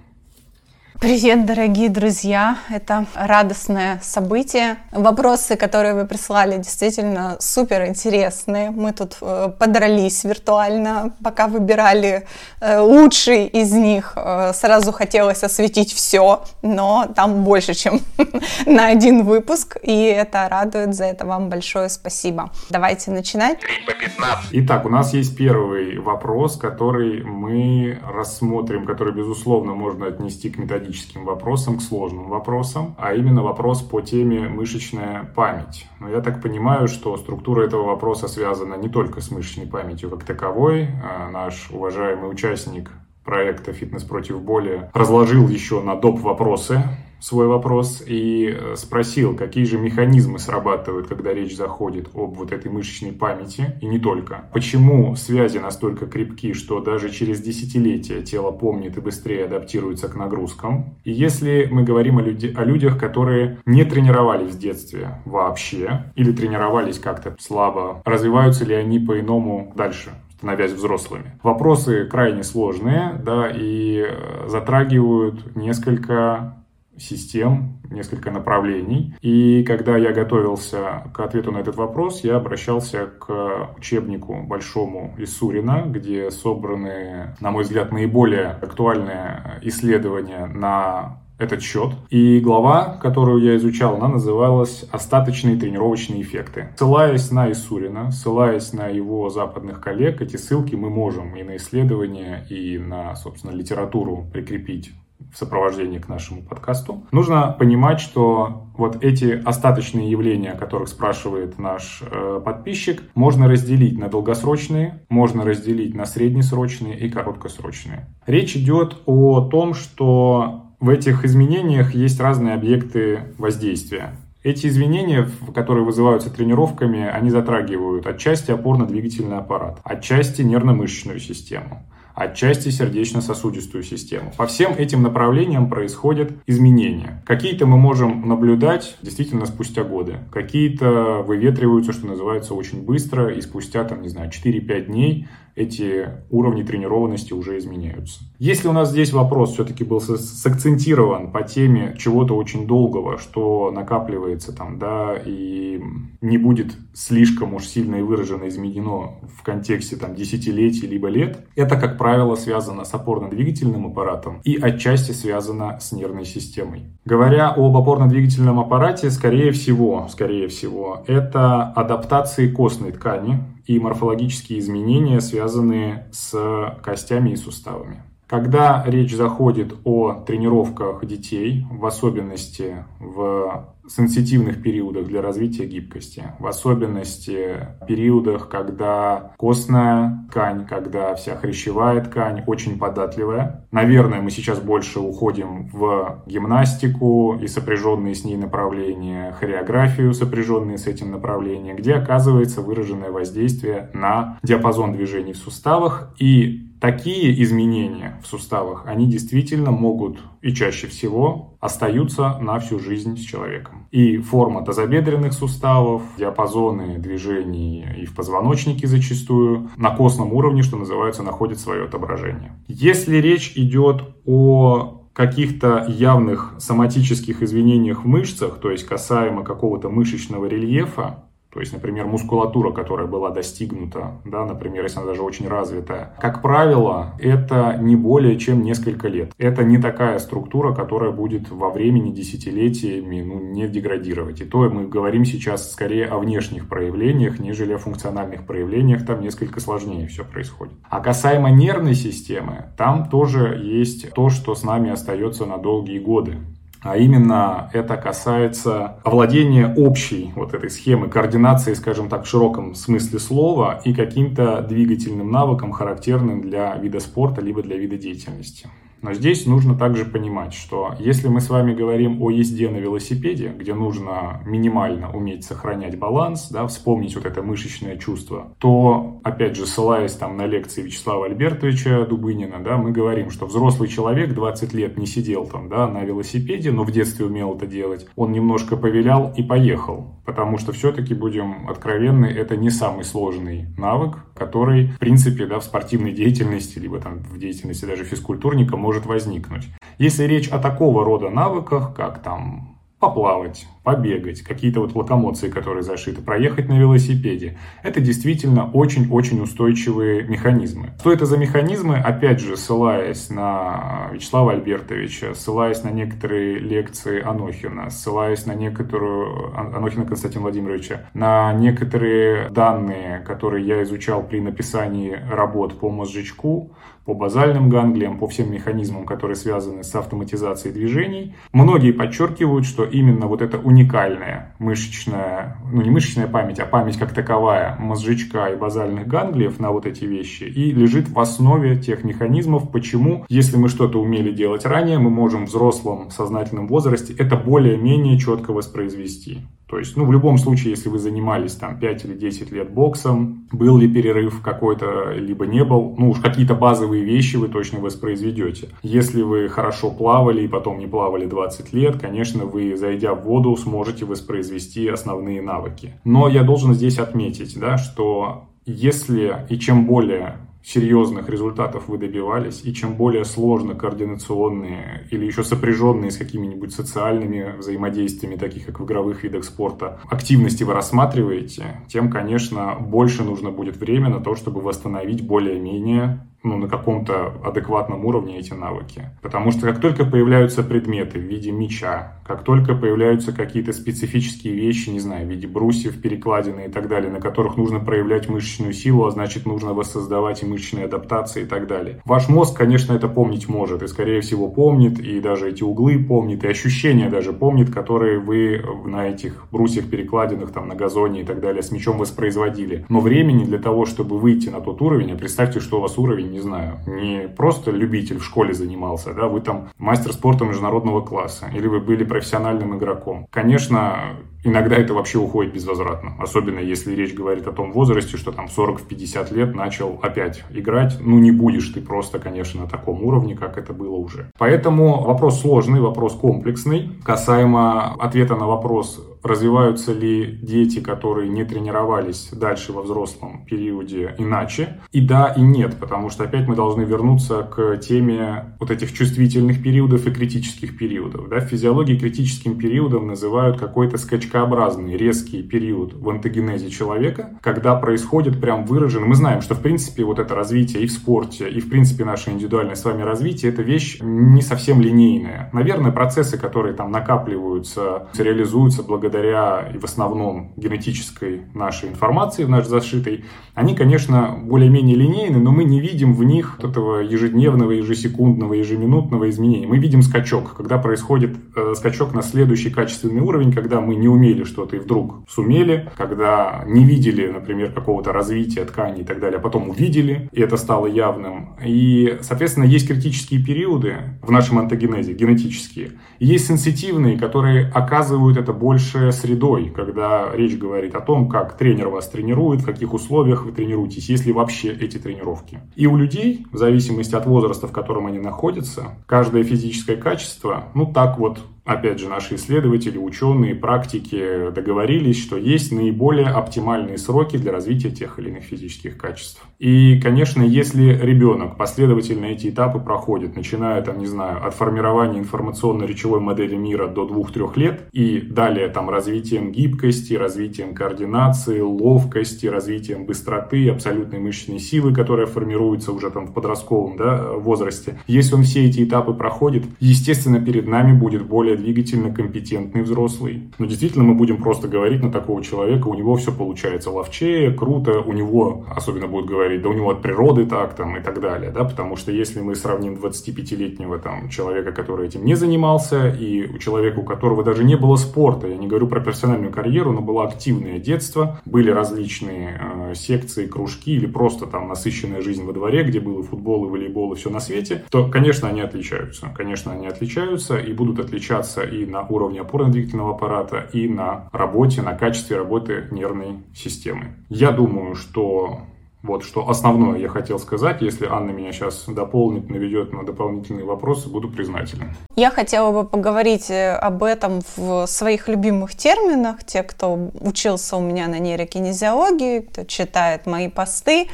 Привет, 0.98 1.44
дорогие 1.44 1.90
друзья! 1.90 2.56
Это 2.70 3.04
радостное 3.14 4.00
событие. 4.02 4.78
Вопросы, 4.92 5.54
которые 5.54 5.92
вы 5.92 6.06
прислали, 6.06 6.56
действительно 6.56 7.36
супер 7.38 7.84
интересные. 7.84 8.70
Мы 8.70 8.92
тут 8.92 9.18
э, 9.20 9.50
подрались 9.58 10.24
виртуально, 10.24 11.14
пока 11.22 11.48
выбирали 11.48 12.26
э, 12.60 12.78
лучший 12.78 13.46
из 13.46 13.72
них. 13.72 14.14
Э, 14.16 14.52
сразу 14.54 14.90
хотелось 14.90 15.42
осветить 15.44 15.92
все, 15.92 16.44
но 16.62 17.06
там 17.14 17.44
больше, 17.44 17.74
чем 17.74 18.00
на 18.66 18.86
один 18.86 19.24
выпуск, 19.24 19.76
и 19.82 20.04
это 20.04 20.48
радует. 20.48 20.94
За 20.94 21.04
это 21.04 21.26
вам 21.26 21.50
большое 21.50 21.90
спасибо. 21.90 22.50
Давайте 22.70 23.10
начинать. 23.10 23.60
3 23.60 23.68
по 23.86 23.92
15. 23.92 24.48
Итак, 24.52 24.86
у 24.86 24.88
нас 24.88 25.12
есть 25.12 25.36
первый 25.36 25.98
вопрос, 25.98 26.56
который 26.56 27.22
мы 27.22 28.00
рассмотрим, 28.02 28.86
который, 28.86 29.12
безусловно, 29.12 29.74
можно 29.74 30.06
отнести 30.06 30.48
к 30.48 30.56
методичке 30.56 30.85
методическим 30.86 31.24
вопросам 31.24 31.78
к 31.78 31.82
сложным 31.82 32.28
вопросам, 32.28 32.94
а 32.98 33.14
именно 33.14 33.42
вопрос 33.42 33.82
по 33.82 34.00
теме 34.00 34.48
мышечная 34.48 35.30
память. 35.34 35.86
Но 36.00 36.08
я 36.08 36.20
так 36.20 36.42
понимаю, 36.42 36.88
что 36.88 37.16
структура 37.16 37.64
этого 37.64 37.84
вопроса 37.84 38.28
связана 38.28 38.74
не 38.74 38.88
только 38.88 39.20
с 39.20 39.30
мышечной 39.30 39.66
памятью 39.66 40.10
как 40.10 40.24
таковой. 40.24 40.88
А 41.04 41.30
наш 41.30 41.70
уважаемый 41.70 42.30
участник 42.30 42.90
проекта 43.24 43.72
«Фитнес 43.72 44.04
против 44.04 44.40
боли» 44.40 44.90
разложил 44.94 45.48
еще 45.48 45.82
на 45.82 45.96
доп. 45.96 46.20
вопросы 46.20 46.82
свой 47.20 47.46
вопрос 47.46 48.02
и 48.06 48.54
э, 48.54 48.74
спросил, 48.76 49.36
какие 49.36 49.64
же 49.64 49.78
механизмы 49.78 50.38
срабатывают, 50.38 51.06
когда 51.06 51.32
речь 51.32 51.56
заходит 51.56 52.08
об 52.14 52.34
вот 52.36 52.52
этой 52.52 52.70
мышечной 52.70 53.12
памяти, 53.12 53.78
и 53.80 53.86
не 53.86 53.98
только. 53.98 54.48
Почему 54.52 55.16
связи 55.16 55.58
настолько 55.58 56.06
крепки, 56.06 56.52
что 56.52 56.80
даже 56.80 57.10
через 57.10 57.40
десятилетия 57.40 58.22
тело 58.22 58.50
помнит 58.50 58.96
и 58.96 59.00
быстрее 59.00 59.46
адаптируется 59.46 60.08
к 60.08 60.14
нагрузкам. 60.14 60.96
И 61.04 61.12
если 61.12 61.68
мы 61.70 61.82
говорим 61.82 62.18
о, 62.18 62.22
люди, 62.22 62.52
о 62.56 62.64
людях, 62.64 62.98
которые 62.98 63.58
не 63.66 63.84
тренировались 63.84 64.54
в 64.54 64.58
детстве 64.58 65.20
вообще, 65.24 66.12
или 66.14 66.32
тренировались 66.32 66.98
как-то 66.98 67.36
слабо, 67.38 68.02
развиваются 68.04 68.64
ли 68.64 68.74
они 68.74 68.98
по-иному 68.98 69.72
дальше? 69.74 70.10
становясь 70.36 70.72
взрослыми. 70.72 71.38
Вопросы 71.42 72.04
крайне 72.04 72.42
сложные, 72.42 73.18
да, 73.24 73.50
и 73.50 74.04
э, 74.06 74.48
затрагивают 74.48 75.56
несколько 75.56 76.56
систем, 76.98 77.80
несколько 77.90 78.30
направлений. 78.30 79.14
И 79.20 79.62
когда 79.64 79.96
я 79.96 80.12
готовился 80.12 81.04
к 81.14 81.20
ответу 81.20 81.52
на 81.52 81.58
этот 81.58 81.76
вопрос, 81.76 82.24
я 82.24 82.36
обращался 82.36 83.06
к 83.06 83.70
учебнику 83.76 84.42
большому 84.42 85.14
из 85.18 85.36
Сурина, 85.36 85.84
где 85.86 86.30
собраны, 86.30 87.36
на 87.40 87.50
мой 87.50 87.64
взгляд, 87.64 87.92
наиболее 87.92 88.58
актуальные 88.62 89.60
исследования 89.62 90.46
на 90.46 91.20
этот 91.38 91.62
счет. 91.62 91.90
И 92.08 92.40
глава, 92.40 92.98
которую 93.02 93.42
я 93.42 93.56
изучал, 93.56 93.96
она 93.96 94.08
называлась 94.08 94.86
«Остаточные 94.90 95.56
тренировочные 95.56 96.22
эффекты». 96.22 96.70
Ссылаясь 96.76 97.30
на 97.30 97.52
Исурина, 97.52 98.10
ссылаясь 98.10 98.72
на 98.72 98.86
его 98.88 99.28
западных 99.28 99.80
коллег, 99.80 100.22
эти 100.22 100.36
ссылки 100.36 100.74
мы 100.74 100.88
можем 100.88 101.36
и 101.36 101.42
на 101.42 101.56
исследования, 101.56 102.46
и 102.48 102.78
на, 102.78 103.14
собственно, 103.16 103.52
литературу 103.52 104.26
прикрепить 104.32 104.92
в 105.32 105.38
сопровождении 105.38 105.98
к 105.98 106.08
нашему 106.08 106.42
подкасту. 106.42 107.04
Нужно 107.12 107.54
понимать, 107.58 108.00
что 108.00 108.68
вот 108.76 109.02
эти 109.02 109.42
остаточные 109.44 110.10
явления, 110.10 110.52
о 110.52 110.56
которых 110.56 110.88
спрашивает 110.88 111.58
наш 111.58 112.02
э, 112.02 112.40
подписчик, 112.44 113.02
можно 113.14 113.48
разделить 113.48 113.98
на 113.98 114.08
долгосрочные, 114.08 115.04
можно 115.08 115.44
разделить 115.44 115.94
на 115.94 116.06
среднесрочные 116.06 116.98
и 116.98 117.08
короткосрочные. 117.08 118.08
Речь 118.26 118.56
идет 118.56 118.96
о 119.06 119.42
том, 119.42 119.74
что 119.74 120.74
в 120.80 120.88
этих 120.90 121.24
изменениях 121.24 121.94
есть 121.94 122.20
разные 122.20 122.54
объекты 122.54 123.34
воздействия. 123.38 124.16
Эти 124.42 124.68
изменения, 124.68 125.28
которые 125.54 125.84
вызываются 125.84 126.30
тренировками, 126.30 127.04
они 127.04 127.30
затрагивают 127.30 128.06
отчасти 128.06 128.52
опорно-двигательный 128.52 129.38
аппарат, 129.38 129.80
отчасти 129.82 130.42
нервно-мышечную 130.42 131.18
систему, 131.18 131.82
отчасти 132.16 132.70
сердечно-сосудистую 132.70 133.84
систему. 133.84 134.32
По 134.36 134.46
всем 134.46 134.72
этим 134.72 135.02
направлениям 135.02 135.68
происходят 135.68 136.32
изменения. 136.46 137.22
Какие-то 137.26 137.66
мы 137.66 137.76
можем 137.76 138.26
наблюдать 138.26 138.96
действительно 139.02 139.44
спустя 139.44 139.84
годы, 139.84 140.20
какие-то 140.32 141.22
выветриваются, 141.22 141.92
что 141.92 142.06
называется, 142.06 142.54
очень 142.54 142.82
быстро, 142.82 143.32
и 143.32 143.40
спустя, 143.42 143.84
там, 143.84 144.00
не 144.02 144.08
знаю, 144.08 144.30
4-5 144.30 144.86
дней 144.86 145.28
эти 145.56 146.10
уровни 146.30 146.62
тренированности 146.62 147.32
уже 147.32 147.58
изменяются. 147.58 148.20
Если 148.38 148.68
у 148.68 148.72
нас 148.72 148.90
здесь 148.90 149.12
вопрос 149.12 149.54
все-таки 149.54 149.84
был 149.84 150.00
сакцентирован 150.00 151.32
по 151.32 151.42
теме 151.42 151.96
чего-то 151.98 152.36
очень 152.36 152.66
долгого, 152.66 153.18
что 153.18 153.70
накапливается 153.70 154.54
там, 154.54 154.78
да, 154.78 155.14
и 155.24 155.80
не 156.20 156.36
будет 156.36 156.76
слишком 156.92 157.54
уж 157.54 157.66
сильно 157.66 157.96
и 157.96 158.02
выраженно 158.02 158.48
изменено 158.48 159.14
в 159.34 159.42
контексте 159.42 159.96
там 159.96 160.14
десятилетий 160.14 160.86
либо 160.86 161.08
лет, 161.08 161.46
это, 161.56 161.76
как 161.76 161.96
правило, 161.96 162.36
связано 162.36 162.84
с 162.84 162.92
опорно-двигательным 162.92 163.86
аппаратом 163.86 164.40
и 164.44 164.56
отчасти 164.56 165.12
связано 165.12 165.80
с 165.80 165.92
нервной 165.92 166.26
системой. 166.26 166.82
Говоря 167.06 167.48
об 167.48 167.74
опорно-двигательном 167.76 168.60
аппарате, 168.60 169.10
скорее 169.10 169.52
всего, 169.52 170.06
скорее 170.10 170.48
всего, 170.48 171.02
это 171.06 171.62
адаптации 171.62 172.48
костной 172.48 172.92
ткани, 172.92 173.38
и 173.66 173.78
морфологические 173.78 174.58
изменения, 174.60 175.20
связанные 175.20 176.08
с 176.12 176.78
костями 176.82 177.30
и 177.30 177.36
суставами. 177.36 178.02
Когда 178.26 178.82
речь 178.86 179.14
заходит 179.14 179.74
о 179.84 180.14
тренировках 180.26 181.04
детей, 181.06 181.64
в 181.70 181.86
особенности 181.86 182.84
в 182.98 183.76
сенситивных 183.88 184.62
периодах 184.62 185.06
для 185.06 185.22
развития 185.22 185.66
гибкости, 185.66 186.24
в 186.40 186.46
особенности 186.46 187.68
периодах, 187.86 188.48
когда 188.48 189.32
костная 189.36 190.26
ткань, 190.28 190.66
когда 190.66 191.14
вся 191.14 191.36
хрящевая 191.36 192.00
ткань 192.02 192.42
очень 192.46 192.78
податливая. 192.78 193.66
Наверное, 193.70 194.20
мы 194.20 194.30
сейчас 194.30 194.58
больше 194.58 194.98
уходим 194.98 195.68
в 195.68 196.24
гимнастику 196.26 197.38
и 197.40 197.46
сопряженные 197.46 198.16
с 198.16 198.24
ней 198.24 198.36
направления, 198.36 199.32
хореографию, 199.38 200.12
сопряженные 200.14 200.78
с 200.78 200.88
этим 200.88 201.12
направлением, 201.12 201.76
где 201.76 201.94
оказывается 201.94 202.62
выраженное 202.62 203.10
воздействие 203.10 203.90
на 203.94 204.38
диапазон 204.42 204.92
движений 204.94 205.32
в 205.32 205.38
суставах 205.38 206.12
и 206.18 206.65
Такие 206.80 207.42
изменения 207.42 208.20
в 208.22 208.26
суставах, 208.26 208.84
они 208.86 209.06
действительно 209.06 209.70
могут 209.70 210.18
и 210.42 210.52
чаще 210.52 210.86
всего 210.86 211.56
остаются 211.60 212.38
на 212.38 212.58
всю 212.58 212.78
жизнь 212.78 213.16
с 213.16 213.20
человеком. 213.20 213.88
И 213.90 214.18
форма 214.18 214.64
тазобедренных 214.64 215.32
суставов, 215.32 216.02
диапазоны 216.18 216.98
движений 216.98 217.86
и 217.96 218.04
в 218.04 218.14
позвоночнике 218.14 218.86
зачастую 218.86 219.70
на 219.76 219.90
костном 219.90 220.32
уровне, 220.32 220.62
что 220.62 220.76
называется, 220.76 221.22
находят 221.22 221.58
свое 221.58 221.84
отображение. 221.84 222.52
Если 222.68 223.16
речь 223.16 223.52
идет 223.56 224.02
о 224.26 224.96
каких-то 225.16 225.86
явных 225.88 226.56
соматических 226.58 227.42
изменениях 227.42 228.04
в 228.04 228.06
мышцах, 228.06 228.60
то 228.60 228.70
есть 228.70 228.84
касаемо 228.84 229.44
какого-то 229.44 229.88
мышечного 229.88 230.44
рельефа, 230.44 231.24
То 231.56 231.60
есть, 231.60 231.72
например, 231.72 232.04
мускулатура, 232.04 232.70
которая 232.70 233.06
была 233.06 233.30
достигнута, 233.30 234.20
да, 234.26 234.44
например, 234.44 234.82
если 234.82 234.98
она 234.98 235.06
даже 235.06 235.22
очень 235.22 235.48
развитая, 235.48 236.14
как 236.20 236.42
правило, 236.42 237.14
это 237.18 237.78
не 237.80 237.96
более 237.96 238.38
чем 238.38 238.60
несколько 238.60 239.08
лет. 239.08 239.32
Это 239.38 239.64
не 239.64 239.78
такая 239.78 240.18
структура, 240.18 240.74
которая 240.74 241.12
будет 241.12 241.50
во 241.50 241.70
времени 241.70 242.12
десятилетиями 242.12 243.22
ну, 243.22 243.40
не 243.40 243.66
деградировать. 243.68 244.42
И 244.42 244.44
то 244.44 244.68
мы 244.68 244.86
говорим 244.86 245.24
сейчас 245.24 245.72
скорее 245.72 246.04
о 246.08 246.18
внешних 246.18 246.68
проявлениях, 246.68 247.38
нежели 247.38 247.72
о 247.72 247.78
функциональных 247.78 248.46
проявлениях. 248.46 249.06
Там 249.06 249.22
несколько 249.22 249.58
сложнее 249.58 250.08
все 250.08 250.26
происходит. 250.26 250.74
А 250.90 251.00
касаемо 251.00 251.50
нервной 251.50 251.94
системы, 251.94 252.66
там 252.76 253.08
тоже 253.08 253.58
есть 253.64 254.12
то, 254.12 254.28
что 254.28 254.54
с 254.54 254.62
нами 254.62 254.90
остается 254.90 255.46
на 255.46 255.56
долгие 255.56 256.00
годы. 256.00 256.36
А 256.82 256.96
именно 256.96 257.70
это 257.72 257.96
касается 257.96 258.98
овладения 259.02 259.74
общей 259.74 260.32
вот 260.36 260.54
этой 260.54 260.70
схемы 260.70 261.08
координации, 261.08 261.74
скажем 261.74 262.08
так, 262.08 262.24
в 262.24 262.28
широком 262.28 262.74
смысле 262.74 263.18
слова 263.18 263.80
и 263.84 263.94
каким-то 263.94 264.62
двигательным 264.62 265.30
навыком, 265.30 265.72
характерным 265.72 266.42
для 266.42 266.76
вида 266.76 267.00
спорта 267.00 267.40
либо 267.40 267.62
для 267.62 267.76
вида 267.76 267.96
деятельности. 267.96 268.68
Но 269.02 269.12
здесь 269.12 269.46
нужно 269.46 269.76
также 269.76 270.04
понимать, 270.04 270.54
что 270.54 270.94
если 270.98 271.28
мы 271.28 271.40
с 271.40 271.50
вами 271.50 271.74
говорим 271.74 272.22
о 272.22 272.30
езде 272.30 272.68
на 272.68 272.78
велосипеде, 272.78 273.54
где 273.56 273.74
нужно 273.74 274.42
минимально 274.44 275.10
уметь 275.10 275.44
сохранять 275.44 275.98
баланс, 275.98 276.48
да, 276.50 276.66
вспомнить 276.66 277.14
вот 277.14 277.26
это 277.26 277.42
мышечное 277.42 277.96
чувство, 277.96 278.54
то, 278.58 279.20
опять 279.22 279.56
же, 279.56 279.66
ссылаясь 279.66 280.12
там 280.12 280.36
на 280.36 280.46
лекции 280.46 280.82
Вячеслава 280.82 281.26
Альбертовича 281.26 282.06
Дубынина, 282.06 282.62
да, 282.62 282.76
мы 282.76 282.92
говорим, 282.92 283.30
что 283.30 283.46
взрослый 283.46 283.88
человек 283.88 284.34
20 284.34 284.74
лет 284.74 284.96
не 284.96 285.06
сидел 285.06 285.46
там, 285.46 285.68
да, 285.68 285.86
на 285.86 286.04
велосипеде, 286.04 286.72
но 286.72 286.84
в 286.84 286.90
детстве 286.90 287.26
умел 287.26 287.54
это 287.54 287.66
делать. 287.66 288.06
Он 288.16 288.32
немножко 288.32 288.76
повилял 288.76 289.32
и 289.36 289.42
поехал, 289.42 290.20
потому 290.24 290.58
что 290.58 290.72
все-таки, 290.72 291.14
будем 291.14 291.68
откровенны, 291.68 292.26
это 292.26 292.56
не 292.56 292.70
самый 292.70 293.04
сложный 293.04 293.66
навык, 293.76 294.16
который, 294.34 294.88
в 294.88 294.98
принципе, 294.98 295.46
да, 295.46 295.60
в 295.60 295.64
спортивной 295.64 296.12
деятельности, 296.12 296.78
либо 296.78 296.98
там 296.98 297.18
в 297.20 297.38
деятельности 297.38 297.84
даже 297.84 298.04
физкультурника 298.04 298.76
может 298.86 299.04
возникнуть. 299.04 299.64
Если 299.98 300.22
речь 300.26 300.46
о 300.46 300.60
такого 300.60 301.04
рода 301.04 301.28
навыках, 301.28 301.92
как 301.92 302.22
там 302.22 302.78
поплавать, 303.00 303.66
побегать, 303.86 304.42
какие-то 304.42 304.80
вот 304.80 304.96
локомоции, 304.96 305.48
которые 305.48 305.84
зашиты, 305.84 306.20
проехать 306.20 306.68
на 306.68 306.76
велосипеде. 306.76 307.56
Это 307.84 308.00
действительно 308.00 308.68
очень-очень 308.68 309.40
устойчивые 309.40 310.24
механизмы. 310.24 310.90
Что 310.98 311.12
это 311.12 311.24
за 311.24 311.38
механизмы? 311.38 311.96
Опять 311.96 312.40
же, 312.40 312.56
ссылаясь 312.56 313.30
на 313.30 314.08
Вячеслава 314.12 314.54
Альбертовича, 314.54 315.34
ссылаясь 315.34 315.84
на 315.84 315.92
некоторые 315.92 316.58
лекции 316.58 317.22
Анохина, 317.22 317.88
ссылаясь 317.90 318.44
на 318.44 318.56
некоторую 318.56 319.56
Анохина 319.56 320.04
Константина 320.04 320.42
Владимировича, 320.42 321.02
на 321.14 321.52
некоторые 321.52 322.48
данные, 322.48 323.20
которые 323.20 323.64
я 323.64 323.84
изучал 323.84 324.24
при 324.24 324.40
написании 324.40 325.16
работ 325.30 325.78
по 325.78 325.90
мозжечку, 325.90 326.72
по 327.06 327.14
базальным 327.14 327.70
ганглиям, 327.70 328.18
по 328.18 328.26
всем 328.26 328.52
механизмам, 328.52 329.06
которые 329.06 329.36
связаны 329.36 329.84
с 329.84 329.94
автоматизацией 329.94 330.74
движений. 330.74 331.36
Многие 331.52 331.92
подчеркивают, 331.92 332.66
что 332.66 332.84
именно 332.84 333.28
вот 333.28 333.42
эта 333.42 333.58
уникальная 333.76 334.54
мышечная, 334.58 335.58
ну 335.70 335.82
не 335.82 335.90
мышечная 335.90 336.26
память, 336.26 336.58
а 336.58 336.64
память 336.64 336.98
как 336.98 337.12
таковая 337.12 337.76
мозжечка 337.78 338.46
и 338.46 338.56
базальных 338.56 339.06
ганглиев 339.06 339.58
на 339.58 339.70
вот 339.70 339.84
эти 339.84 340.04
вещи 340.04 340.44
и 340.44 340.72
лежит 340.72 341.08
в 341.08 341.18
основе 341.20 341.76
тех 341.76 342.02
механизмов, 342.02 342.72
почему, 342.72 343.26
если 343.28 343.58
мы 343.58 343.68
что-то 343.68 344.00
умели 344.00 344.32
делать 344.32 344.64
ранее, 344.64 344.98
мы 344.98 345.10
можем 345.10 345.46
в 345.46 345.48
взрослом 345.50 346.10
сознательном 346.10 346.68
возрасте 346.68 347.14
это 347.18 347.36
более-менее 347.36 348.18
четко 348.18 348.52
воспроизвести. 348.52 349.40
То 349.68 349.78
есть, 349.78 349.96
ну, 349.96 350.04
в 350.04 350.12
любом 350.12 350.38
случае, 350.38 350.70
если 350.70 350.88
вы 350.88 350.98
занимались 350.98 351.54
там 351.54 351.78
5 351.78 352.04
или 352.04 352.14
10 352.14 352.52
лет 352.52 352.70
боксом, 352.70 353.48
был 353.50 353.76
ли 353.78 353.88
перерыв 353.88 354.40
какой-то, 354.40 355.12
либо 355.12 355.44
не 355.46 355.64
был, 355.64 355.94
ну, 355.98 356.10
уж 356.10 356.20
какие-то 356.20 356.54
базовые 356.54 357.02
вещи 357.02 357.36
вы 357.36 357.48
точно 357.48 357.80
воспроизведете. 357.80 358.68
Если 358.82 359.22
вы 359.22 359.48
хорошо 359.48 359.90
плавали 359.90 360.42
и 360.42 360.48
потом 360.48 360.78
не 360.78 360.86
плавали 360.86 361.26
20 361.26 361.72
лет, 361.72 362.00
конечно, 362.00 362.44
вы, 362.44 362.76
зайдя 362.76 363.14
в 363.14 363.24
воду, 363.24 363.56
сможете 363.56 364.04
воспроизвести 364.04 364.86
основные 364.86 365.42
навыки. 365.42 365.94
Но 366.04 366.28
я 366.28 366.44
должен 366.44 366.72
здесь 366.72 366.98
отметить, 366.98 367.58
да, 367.58 367.76
что 367.76 368.44
если 368.66 369.46
и 369.48 369.58
чем 369.58 369.86
более 369.86 370.36
серьезных 370.66 371.28
результатов 371.28 371.84
вы 371.86 371.96
добивались, 371.96 372.62
и 372.64 372.74
чем 372.74 372.96
более 372.96 373.24
сложно 373.24 373.74
координационные 373.74 375.06
или 375.12 375.24
еще 375.24 375.44
сопряженные 375.44 376.10
с 376.10 376.16
какими-нибудь 376.16 376.74
социальными 376.74 377.56
взаимодействиями, 377.56 378.34
таких 378.34 378.66
как 378.66 378.80
в 378.80 378.84
игровых 378.84 379.22
видах 379.22 379.44
спорта, 379.44 380.00
активности 380.08 380.64
вы 380.64 380.74
рассматриваете, 380.74 381.82
тем, 381.88 382.10
конечно, 382.10 382.76
больше 382.80 383.22
нужно 383.22 383.52
будет 383.52 383.76
время 383.76 384.08
на 384.08 384.20
то, 384.20 384.34
чтобы 384.34 384.60
восстановить 384.60 385.24
более-менее 385.24 386.26
ну, 386.46 386.56
на 386.56 386.68
каком-то 386.68 387.34
адекватном 387.44 388.04
уровне 388.04 388.38
эти 388.38 388.52
навыки. 388.52 389.10
Потому 389.20 389.50
что 389.50 389.62
как 389.62 389.80
только 389.80 390.04
появляются 390.04 390.62
предметы 390.62 391.18
в 391.18 391.22
виде 391.22 391.50
меча, 391.50 392.14
как 392.26 392.44
только 392.44 392.74
появляются 392.74 393.32
какие-то 393.32 393.72
специфические 393.72 394.54
вещи, 394.54 394.90
не 394.90 395.00
знаю, 395.00 395.26
в 395.26 395.30
виде 395.30 395.46
брусьев, 395.46 396.00
перекладины 396.00 396.66
и 396.66 396.70
так 396.70 396.88
далее, 396.88 397.10
на 397.10 397.20
которых 397.20 397.56
нужно 397.56 397.80
проявлять 397.80 398.28
мышечную 398.28 398.72
силу, 398.72 399.06
а 399.06 399.10
значит 399.10 399.46
нужно 399.46 399.74
воссоздавать 399.74 400.42
и 400.42 400.46
мышечные 400.46 400.86
адаптации 400.86 401.42
и 401.42 401.46
так 401.46 401.66
далее. 401.66 402.00
Ваш 402.04 402.28
мозг, 402.28 402.56
конечно, 402.56 402.92
это 402.92 403.08
помнить 403.08 403.48
может, 403.48 403.82
и 403.82 403.88
скорее 403.88 404.20
всего 404.20 404.48
помнит, 404.48 404.98
и 404.98 405.20
даже 405.20 405.50
эти 405.50 405.62
углы 405.62 405.98
помнит, 405.98 406.44
и 406.44 406.48
ощущения 406.48 407.10
даже 407.10 407.32
помнит, 407.32 407.72
которые 407.72 408.18
вы 408.18 408.62
на 408.84 409.08
этих 409.08 409.46
брусьях, 409.50 409.90
перекладинах, 409.90 410.52
там, 410.52 410.68
на 410.68 410.74
газоне 410.74 411.22
и 411.22 411.24
так 411.24 411.40
далее 411.40 411.62
с 411.62 411.72
мечом 411.72 411.98
воспроизводили. 411.98 412.86
Но 412.88 413.00
времени 413.00 413.44
для 413.44 413.58
того, 413.58 413.84
чтобы 413.84 414.18
выйти 414.18 414.48
на 414.48 414.60
тот 414.60 414.80
уровень, 414.82 415.12
а 415.12 415.16
представьте, 415.16 415.60
что 415.60 415.78
у 415.78 415.80
вас 415.80 415.98
уровень 415.98 416.35
не 416.36 416.42
знаю, 416.42 416.80
не 416.86 417.28
просто 417.28 417.70
любитель 417.70 418.18
в 418.18 418.24
школе 418.24 418.52
занимался, 418.52 419.14
да, 419.14 419.26
вы 419.26 419.40
там 419.40 419.68
мастер 419.78 420.12
спорта 420.12 420.44
международного 420.44 421.00
класса, 421.00 421.50
или 421.54 421.66
вы 421.66 421.80
были 421.80 422.04
профессиональным 422.04 422.76
игроком. 422.76 423.26
Конечно, 423.30 424.16
иногда 424.46 424.76
это 424.76 424.94
вообще 424.94 425.18
уходит 425.18 425.52
безвозвратно. 425.52 426.14
Особенно 426.18 426.60
если 426.60 426.94
речь 426.94 427.14
говорит 427.14 427.46
о 427.46 427.52
том 427.52 427.72
возрасте, 427.72 428.16
что 428.16 428.32
там 428.32 428.46
40-50 428.46 429.34
лет 429.34 429.54
начал 429.54 429.98
опять 430.02 430.44
играть. 430.50 430.98
Ну, 431.00 431.18
не 431.18 431.30
будешь 431.30 431.68
ты 431.68 431.80
просто, 431.80 432.18
конечно, 432.18 432.62
на 432.62 432.68
таком 432.68 433.02
уровне, 433.02 433.36
как 433.36 433.58
это 433.58 433.72
было 433.72 433.96
уже. 433.96 434.30
Поэтому 434.38 435.02
вопрос 435.02 435.40
сложный, 435.40 435.80
вопрос 435.80 436.14
комплексный. 436.14 436.90
Касаемо 437.04 437.94
ответа 437.94 438.36
на 438.36 438.46
вопрос, 438.46 439.00
развиваются 439.26 439.92
ли 439.92 440.38
дети, 440.42 440.80
которые 440.80 441.28
не 441.28 441.44
тренировались 441.44 442.30
дальше 442.32 442.72
во 442.72 442.82
взрослом 442.82 443.44
периоде 443.46 444.14
иначе. 444.18 444.80
И 444.92 445.00
да, 445.00 445.34
и 445.36 445.40
нет, 445.40 445.76
потому 445.78 446.10
что 446.10 446.24
опять 446.24 446.46
мы 446.46 446.54
должны 446.54 446.82
вернуться 446.82 447.42
к 447.42 447.76
теме 447.78 448.56
вот 448.60 448.70
этих 448.70 448.92
чувствительных 448.92 449.62
периодов 449.62 450.06
и 450.06 450.10
критических 450.10 450.78
периодов. 450.78 451.28
Да? 451.28 451.40
В 451.40 451.44
физиологии 451.44 451.98
критическим 451.98 452.56
периодом 452.56 453.06
называют 453.06 453.58
какой-то 453.58 453.98
скачкообразный 454.36 454.96
резкий 454.96 455.42
период 455.42 455.94
в 455.94 456.08
антогенезе 456.10 456.68
человека, 456.68 457.38
когда 457.40 457.74
происходит 457.74 458.40
прям 458.40 458.66
выражен. 458.66 459.04
Мы 459.04 459.14
знаем, 459.14 459.40
что 459.40 459.54
в 459.54 459.60
принципе 459.60 460.04
вот 460.04 460.18
это 460.18 460.34
развитие 460.34 460.82
и 460.82 460.86
в 460.86 460.92
спорте, 460.92 461.48
и 461.48 461.60
в 461.60 461.70
принципе 461.70 462.04
наше 462.04 462.30
индивидуальное 462.30 462.74
с 462.74 462.84
вами 462.84 463.02
развитие, 463.02 463.52
это 463.52 463.62
вещь 463.62 463.98
не 464.02 464.42
совсем 464.42 464.80
линейная. 464.80 465.48
Наверное, 465.52 465.90
процессы, 465.90 466.36
которые 466.38 466.74
там 466.74 466.90
накапливаются, 466.90 468.08
реализуются 468.18 468.82
благодаря 468.82 469.70
и 469.74 469.78
в 469.78 469.84
основном 469.84 470.52
генетической 470.56 471.42
нашей 471.54 471.88
информации, 471.88 472.44
в 472.44 472.50
наш 472.50 472.66
зашитой, 472.66 473.24
они, 473.54 473.74
конечно, 473.74 474.38
более-менее 474.42 474.96
линейны, 474.96 475.38
но 475.38 475.50
мы 475.50 475.64
не 475.64 475.80
видим 475.80 476.14
в 476.14 476.22
них 476.24 476.58
вот 476.58 476.70
этого 476.70 477.00
ежедневного, 477.00 477.70
ежесекундного, 477.70 478.52
ежеминутного 478.52 479.30
изменения. 479.30 479.66
Мы 479.66 479.78
видим 479.78 480.02
скачок, 480.02 480.54
когда 480.54 480.76
происходит 480.76 481.36
э, 481.56 481.74
скачок 481.74 482.12
на 482.12 482.22
следующий 482.22 482.68
качественный 482.70 483.22
уровень, 483.22 483.52
когда 483.52 483.80
мы 483.80 483.94
не 483.94 484.08
умели 484.26 484.44
что-то 484.44 484.76
и 484.76 484.78
вдруг 484.78 485.22
сумели, 485.28 485.90
когда 485.96 486.64
не 486.66 486.84
видели, 486.84 487.28
например, 487.28 487.72
какого-то 487.72 488.12
развития 488.12 488.64
ткани 488.64 489.02
и 489.02 489.04
так 489.04 489.20
далее, 489.20 489.38
а 489.38 489.40
потом 489.40 489.70
увидели, 489.70 490.28
и 490.32 490.40
это 490.40 490.56
стало 490.56 490.86
явным. 490.86 491.56
И, 491.64 492.18
соответственно, 492.22 492.64
есть 492.64 492.88
критические 492.88 493.42
периоды 493.42 494.18
в 494.22 494.30
нашем 494.30 494.58
антогенезе, 494.58 495.12
генетические, 495.14 495.92
и 496.18 496.26
есть 496.26 496.46
сенситивные, 496.46 497.18
которые 497.18 497.68
оказывают 497.68 498.36
это 498.36 498.52
больше 498.52 499.12
средой, 499.12 499.70
когда 499.70 500.30
речь 500.34 500.56
говорит 500.56 500.94
о 500.94 501.00
том, 501.00 501.28
как 501.28 501.56
тренер 501.56 501.88
вас 501.88 502.08
тренирует, 502.08 502.62
в 502.62 502.66
каких 502.66 502.92
условиях 502.92 503.44
вы 503.44 503.52
тренируетесь, 503.52 504.08
есть 504.08 504.26
ли 504.26 504.32
вообще 504.32 504.72
эти 504.72 504.98
тренировки. 504.98 505.60
И 505.76 505.86
у 505.86 505.96
людей, 505.96 506.46
в 506.52 506.56
зависимости 506.56 507.14
от 507.14 507.26
возраста, 507.26 507.66
в 507.68 507.72
котором 507.72 508.06
они 508.06 508.18
находятся, 508.18 508.96
каждое 509.06 509.44
физическое 509.44 509.96
качество, 509.96 510.64
ну 510.74 510.92
так 510.92 511.18
вот 511.18 511.40
опять 511.66 511.98
же, 511.98 512.08
наши 512.08 512.36
исследователи, 512.36 512.96
ученые, 512.96 513.54
практики 513.54 514.50
договорились, 514.54 515.20
что 515.20 515.36
есть 515.36 515.72
наиболее 515.72 516.28
оптимальные 516.28 516.96
сроки 516.96 517.36
для 517.36 517.52
развития 517.52 517.90
тех 517.90 518.18
или 518.18 518.30
иных 518.30 518.44
физических 518.44 518.96
качеств. 518.96 519.44
И, 519.58 520.00
конечно, 520.00 520.42
если 520.42 520.84
ребенок 520.84 521.56
последовательно 521.56 522.26
эти 522.26 522.48
этапы 522.48 522.78
проходит, 522.78 523.36
начиная, 523.36 523.82
там, 523.82 523.98
не 523.98 524.06
знаю, 524.06 524.46
от 524.46 524.54
формирования 524.54 525.18
информационно-речевой 525.18 526.20
модели 526.20 526.54
мира 526.54 526.86
до 526.86 527.06
2-3 527.06 527.52
лет, 527.56 527.88
и 527.92 528.20
далее 528.20 528.68
там 528.68 528.88
развитием 528.88 529.50
гибкости, 529.50 530.14
развитием 530.14 530.74
координации, 530.74 531.60
ловкости, 531.60 532.46
развитием 532.46 533.06
быстроты, 533.06 533.68
абсолютной 533.70 534.20
мышечной 534.20 534.60
силы, 534.60 534.94
которая 534.94 535.26
формируется 535.26 535.92
уже 535.92 536.10
там 536.10 536.26
в 536.26 536.32
подростковом 536.32 536.96
да, 536.96 537.32
возрасте. 537.32 537.98
Если 538.06 538.34
он 538.34 538.44
все 538.44 538.66
эти 538.66 538.84
этапы 538.84 539.14
проходит, 539.14 539.64
естественно, 539.80 540.40
перед 540.40 540.68
нами 540.68 540.96
будет 540.96 541.26
более 541.26 541.55
двигательно 541.56 542.12
компетентный 542.12 542.82
взрослый. 542.82 543.50
Но 543.58 543.66
действительно 543.66 544.04
мы 544.04 544.14
будем 544.14 544.38
просто 544.38 544.68
говорить 544.68 545.02
на 545.02 545.10
такого 545.10 545.42
человека, 545.42 545.88
у 545.88 545.94
него 545.94 546.16
все 546.16 546.32
получается 546.32 546.90
ловчее, 546.90 547.50
круто, 547.52 548.00
у 548.00 548.12
него, 548.12 548.64
особенно 548.74 549.06
будут 549.06 549.28
говорить, 549.28 549.62
да 549.62 549.68
у 549.68 549.72
него 549.72 549.90
от 549.90 550.02
природы 550.02 550.46
так 550.46 550.74
там 550.74 550.96
и 550.96 551.00
так 551.00 551.20
далее, 551.20 551.50
да, 551.50 551.64
потому 551.64 551.96
что 551.96 552.12
если 552.12 552.40
мы 552.40 552.54
сравним 552.54 552.94
25-летнего 552.94 553.98
там 553.98 554.28
человека, 554.28 554.72
который 554.72 555.08
этим 555.08 555.24
не 555.24 555.34
занимался, 555.34 556.08
и 556.08 556.46
у 556.46 556.58
человека, 556.58 557.00
у 557.00 557.04
которого 557.04 557.42
даже 557.42 557.64
не 557.64 557.76
было 557.76 557.96
спорта, 557.96 558.46
я 558.46 558.56
не 558.56 558.66
говорю 558.66 558.86
про 558.86 559.00
профессиональную 559.00 559.52
карьеру, 559.52 559.92
но 559.92 560.00
было 560.00 560.24
активное 560.24 560.78
детство, 560.78 561.40
были 561.44 561.70
различные 561.70 562.60
э, 562.60 562.94
секции, 562.94 563.46
кружки 563.46 563.92
или 563.92 564.06
просто 564.06 564.46
там 564.46 564.68
насыщенная 564.68 565.20
жизнь 565.20 565.44
во 565.44 565.52
дворе, 565.52 565.84
где 565.84 566.00
было 566.00 566.22
футбол 566.22 566.66
и 566.66 566.68
волейбол 566.68 567.12
и 567.12 567.16
все 567.16 567.30
на 567.30 567.40
свете, 567.40 567.84
то, 567.90 568.08
конечно, 568.08 568.48
они 568.48 568.60
отличаются. 568.60 569.28
Конечно, 569.34 569.72
они 569.72 569.86
отличаются 569.86 570.58
и 570.58 570.72
будут 570.72 570.98
отличаться 570.98 571.45
и 571.54 571.86
на 571.86 572.06
уровне 572.06 572.40
опорно-двигательного 572.40 573.10
аппарата, 573.14 573.68
и 573.72 573.88
на 573.88 574.28
работе, 574.32 574.82
на 574.82 574.94
качестве 574.94 575.36
работы 575.36 575.86
нервной 575.90 576.38
системы. 576.54 577.14
Я 577.28 577.52
думаю, 577.52 577.94
что 577.94 578.60
вот 579.06 579.22
что 579.22 579.48
основное 579.48 579.98
я 579.98 580.08
хотел 580.08 580.38
сказать. 580.38 580.82
Если 580.82 581.06
Анна 581.06 581.30
меня 581.30 581.52
сейчас 581.52 581.84
дополнит, 581.86 582.50
наведет 582.50 582.92
на 582.92 583.04
дополнительные 583.04 583.64
вопросы, 583.64 584.08
буду 584.08 584.28
признателен. 584.28 584.96
Я 585.14 585.30
хотела 585.30 585.70
бы 585.70 585.88
поговорить 585.88 586.50
э, 586.50 586.72
об 586.72 587.04
этом 587.04 587.40
в 587.56 587.86
своих 587.86 588.26
любимых 588.26 588.74
терминах. 588.74 589.44
Те, 589.44 589.62
кто 589.62 590.10
учился 590.20 590.76
у 590.76 590.80
меня 590.80 591.06
на 591.06 591.20
нейрокинезиологии, 591.20 592.40
кто 592.40 592.64
читает 592.64 593.26
мои 593.26 593.48
посты, 593.48 594.08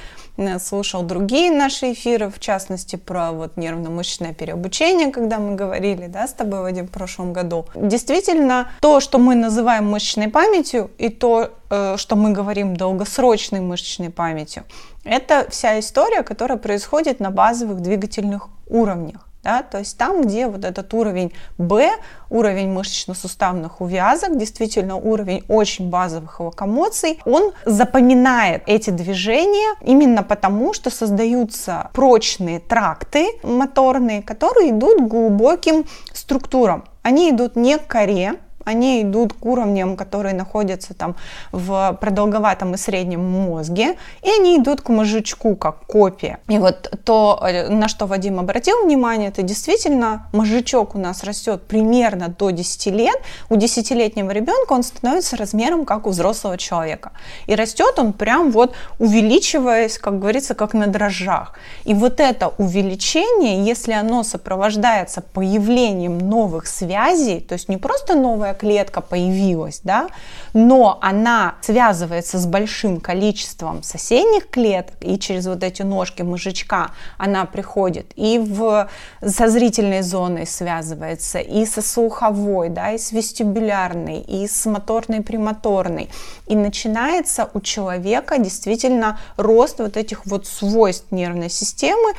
слушал 0.58 1.02
другие 1.02 1.50
наши 1.50 1.92
эфиры, 1.92 2.30
в 2.30 2.38
частности, 2.38 2.96
про 2.96 3.32
вот 3.32 3.56
нервно-мышечное 3.56 4.32
переобучение, 4.32 5.10
когда 5.12 5.38
мы 5.38 5.54
говорили, 5.54 6.06
да, 6.06 6.26
с 6.26 6.32
тобой, 6.32 6.60
Вадим, 6.60 6.86
в 6.86 6.90
прошлом 6.90 7.32
году. 7.32 7.66
Действительно, 7.74 8.70
то, 8.80 9.00
что 9.00 9.18
мы 9.18 9.34
называем 9.34 9.90
мышечной 9.90 10.28
памятью, 10.28 10.90
и 10.98 11.08
то, 11.08 11.50
э, 11.70 11.96
что 11.96 12.16
мы 12.16 12.32
говорим 12.32 12.76
долгосрочной 12.76 13.60
мышечной 13.60 14.10
памятью, 14.10 14.64
это 15.04 15.46
вся 15.50 15.78
история, 15.78 16.22
которая 16.22 16.58
происходит 16.58 17.20
на 17.20 17.30
базовых 17.30 17.80
двигательных 17.80 18.48
уровнях. 18.68 19.28
Да, 19.42 19.64
то 19.64 19.78
есть 19.78 19.98
там, 19.98 20.22
где 20.22 20.46
вот 20.46 20.64
этот 20.64 20.94
уровень 20.94 21.32
B, 21.58 21.90
уровень 22.30 22.68
мышечно-суставных 22.68 23.80
увязок, 23.80 24.38
действительно 24.38 24.94
уровень 24.94 25.42
очень 25.48 25.90
базовых 25.90 26.38
локомоций, 26.38 27.18
он 27.24 27.52
запоминает 27.64 28.62
эти 28.66 28.90
движения 28.90 29.74
именно 29.80 30.22
потому, 30.22 30.72
что 30.74 30.90
создаются 30.90 31.90
прочные 31.92 32.60
тракты 32.60 33.26
моторные, 33.42 34.22
которые 34.22 34.70
идут 34.70 34.98
к 35.00 35.08
глубоким 35.08 35.86
структурам. 36.12 36.84
Они 37.02 37.30
идут 37.30 37.56
не 37.56 37.78
к 37.78 37.86
коре, 37.88 38.34
они 38.64 39.02
идут 39.02 39.32
к 39.32 39.44
уровням, 39.44 39.96
которые 39.96 40.34
находятся 40.34 40.94
там 40.94 41.16
в 41.52 41.96
продолговатом 42.00 42.74
и 42.74 42.76
среднем 42.76 43.24
мозге, 43.24 43.96
и 44.22 44.30
они 44.30 44.58
идут 44.58 44.80
к 44.80 44.88
мозжечку, 44.88 45.56
как 45.56 45.86
копия. 45.86 46.38
И 46.48 46.58
вот 46.58 46.92
то, 47.04 47.42
э, 47.42 47.68
на 47.68 47.88
что 47.88 48.06
Вадим 48.06 48.38
обратил 48.38 48.84
внимание, 48.84 49.28
это 49.28 49.42
действительно 49.42 50.26
мозжечок 50.32 50.94
у 50.94 50.98
нас 50.98 51.24
растет 51.24 51.62
примерно 51.62 52.28
до 52.28 52.50
10 52.50 52.86
лет. 52.90 53.16
У 53.48 53.56
10-летнего 53.56 54.30
ребенка 54.30 54.72
он 54.72 54.82
становится 54.82 55.36
размером, 55.36 55.84
как 55.84 56.06
у 56.06 56.10
взрослого 56.10 56.58
человека. 56.58 57.12
И 57.46 57.54
растет 57.54 57.98
он 57.98 58.12
прям 58.12 58.50
вот 58.50 58.74
увеличиваясь, 58.98 59.98
как 59.98 60.18
говорится, 60.18 60.54
как 60.54 60.74
на 60.74 60.86
дрожжах. 60.86 61.54
И 61.84 61.94
вот 61.94 62.20
это 62.20 62.52
увеличение, 62.58 63.64
если 63.64 63.92
оно 63.92 64.22
сопровождается 64.22 65.20
появлением 65.20 66.18
новых 66.18 66.66
связей, 66.66 67.40
то 67.40 67.54
есть 67.54 67.68
не 67.68 67.76
просто 67.76 68.14
новая 68.14 68.51
новая 68.52 68.54
клетка 68.54 69.00
появилась, 69.00 69.80
да, 69.84 70.08
но 70.54 70.98
она 71.02 71.54
связывается 71.60 72.38
с 72.38 72.46
большим 72.46 73.00
количеством 73.00 73.82
соседних 73.82 74.48
клеток, 74.50 74.96
и 75.00 75.18
через 75.18 75.46
вот 75.46 75.62
эти 75.62 75.82
ножки 75.82 76.22
мозжечка 76.22 76.90
она 77.18 77.44
приходит 77.44 78.12
и 78.16 78.38
в 78.38 78.88
со 79.26 79.48
зрительной 79.48 80.02
зоной 80.02 80.46
связывается, 80.46 81.38
и 81.38 81.66
со 81.66 81.82
слуховой, 81.82 82.68
да, 82.68 82.92
и 82.92 82.98
с 82.98 83.12
вестибулярной, 83.12 84.20
и 84.20 84.46
с 84.46 84.66
моторной, 84.66 85.20
премоторной. 85.22 86.08
И 86.48 86.56
начинается 86.56 87.48
у 87.54 87.60
человека 87.60 88.38
действительно 88.38 89.18
рост 89.36 89.78
вот 89.78 89.96
этих 89.96 90.26
вот 90.26 90.46
свойств 90.46 91.12
нервной 91.12 91.50
системы, 91.50 92.12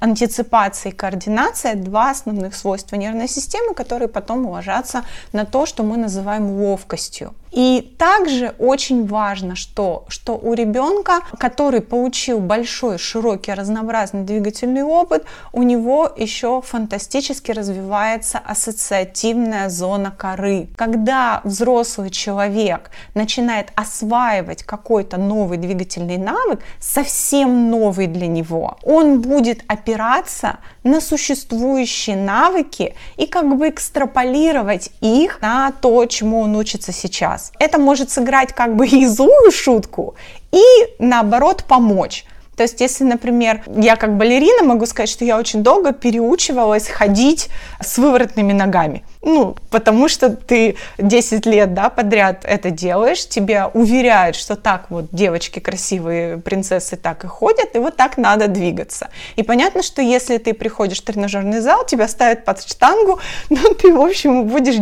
антиципация 0.00 0.92
и 0.92 0.94
координация, 0.94 1.74
два 1.74 2.10
основных 2.10 2.54
свойства 2.54 2.96
нервной 2.96 3.28
системы, 3.28 3.74
которые 3.74 4.08
потом 4.08 4.46
ложатся 4.46 5.02
на 5.32 5.44
то, 5.44 5.66
что 5.66 5.75
мы 5.82 5.96
называем 5.96 6.50
ловкостью. 6.50 7.32
И 7.56 7.94
также 7.96 8.54
очень 8.58 9.06
важно, 9.06 9.56
что, 9.56 10.04
что 10.08 10.36
у 10.36 10.52
ребенка, 10.52 11.20
который 11.38 11.80
получил 11.80 12.38
большой, 12.38 12.98
широкий, 12.98 13.54
разнообразный 13.54 14.24
двигательный 14.24 14.82
опыт, 14.82 15.24
у 15.54 15.62
него 15.62 16.12
еще 16.14 16.60
фантастически 16.60 17.52
развивается 17.52 18.38
ассоциативная 18.38 19.70
зона 19.70 20.10
коры. 20.10 20.68
Когда 20.76 21.40
взрослый 21.44 22.10
человек 22.10 22.90
начинает 23.14 23.72
осваивать 23.74 24.62
какой-то 24.62 25.16
новый 25.16 25.56
двигательный 25.56 26.18
навык, 26.18 26.60
совсем 26.78 27.70
новый 27.70 28.06
для 28.06 28.26
него, 28.26 28.76
он 28.82 29.22
будет 29.22 29.64
опираться 29.66 30.58
на 30.84 31.00
существующие 31.00 32.16
навыки 32.16 32.94
и 33.16 33.26
как 33.26 33.56
бы 33.56 33.70
экстраполировать 33.70 34.90
их 35.00 35.40
на 35.40 35.72
то, 35.72 36.04
чему 36.04 36.42
он 36.42 36.54
учится 36.54 36.92
сейчас. 36.92 37.45
Это 37.58 37.78
может 37.78 38.10
сыграть 38.10 38.52
как 38.52 38.76
бы 38.76 38.86
и 38.86 39.06
злую 39.06 39.50
шутку, 39.50 40.14
и 40.52 40.62
наоборот 40.98 41.64
помочь. 41.64 42.24
То 42.56 42.62
есть, 42.62 42.80
если, 42.80 43.04
например, 43.04 43.62
я 43.66 43.96
как 43.96 44.16
балерина 44.16 44.64
могу 44.64 44.86
сказать, 44.86 45.10
что 45.10 45.24
я 45.24 45.38
очень 45.38 45.62
долго 45.62 45.92
переучивалась 45.92 46.88
ходить 46.88 47.50
с 47.80 47.98
выворотными 47.98 48.54
ногами. 48.54 49.04
Ну, 49.22 49.56
потому 49.70 50.08
что 50.08 50.30
ты 50.30 50.76
10 50.96 51.44
лет 51.46 51.74
да, 51.74 51.90
подряд 51.90 52.44
это 52.44 52.70
делаешь, 52.70 53.28
тебя 53.28 53.68
уверяют, 53.68 54.36
что 54.36 54.56
так 54.56 54.86
вот 54.88 55.08
девочки 55.12 55.58
красивые, 55.58 56.38
принцессы 56.38 56.96
так 56.96 57.24
и 57.24 57.26
ходят, 57.26 57.76
и 57.76 57.78
вот 57.78 57.96
так 57.96 58.16
надо 58.16 58.48
двигаться. 58.48 59.08
И 59.36 59.42
понятно, 59.42 59.82
что 59.82 60.00
если 60.00 60.38
ты 60.38 60.54
приходишь 60.54 61.02
в 61.02 61.04
тренажерный 61.04 61.60
зал, 61.60 61.84
тебя 61.84 62.08
ставят 62.08 62.46
под 62.46 62.66
штангу, 62.66 63.20
ну, 63.50 63.74
ты, 63.74 63.92
в 63.92 64.00
общем, 64.00 64.46
будешь 64.46 64.76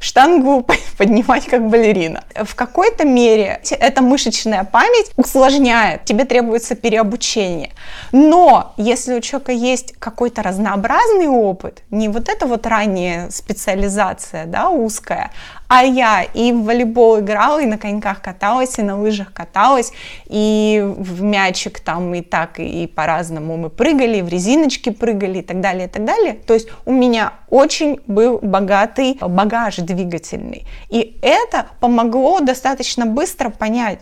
штангу 0.00 0.66
поднимать 0.98 1.46
как 1.46 1.68
балерина. 1.68 2.24
В 2.44 2.54
какой-то 2.54 3.04
мере 3.04 3.60
эта 3.70 4.02
мышечная 4.02 4.64
память 4.64 5.10
усложняет, 5.16 6.04
тебе 6.04 6.24
требуется 6.24 6.74
переобучение. 6.74 7.70
Но 8.12 8.74
если 8.76 9.14
у 9.14 9.20
человека 9.20 9.52
есть 9.52 9.94
какой-то 9.98 10.42
разнообразный 10.42 11.28
опыт, 11.28 11.82
не 11.90 12.08
вот 12.08 12.28
эта 12.28 12.46
вот 12.46 12.66
ранняя 12.66 13.30
специализация, 13.30 14.46
да, 14.46 14.70
узкая, 14.70 15.30
а 15.68 15.82
я 15.82 16.22
и 16.22 16.52
в 16.52 16.64
волейбол 16.64 17.20
играла, 17.20 17.60
и 17.60 17.66
на 17.66 17.78
коньках 17.78 18.22
каталась, 18.22 18.78
и 18.78 18.82
на 18.82 19.00
лыжах 19.00 19.32
каталась, 19.32 19.92
и 20.26 20.82
в 20.96 21.22
мячик 21.22 21.80
там 21.80 22.14
и 22.14 22.22
так, 22.22 22.58
и 22.60 22.86
по-разному 22.86 23.56
мы 23.56 23.70
прыгали, 23.70 24.18
и 24.18 24.22
в 24.22 24.28
резиночки 24.28 24.90
прыгали, 24.90 25.38
и 25.38 25.42
так 25.42 25.60
далее, 25.60 25.86
и 25.86 25.90
так 25.90 26.04
далее. 26.04 26.34
То 26.34 26.54
есть 26.54 26.68
у 26.84 26.92
меня 26.92 27.32
очень 27.50 28.00
был 28.06 28.38
богатый 28.42 29.18
багаж 29.20 29.76
двигательный. 29.76 30.66
И 30.88 31.18
это 31.22 31.66
помогло 31.80 32.40
достаточно 32.40 33.06
быстро 33.06 33.50
понять, 33.50 34.00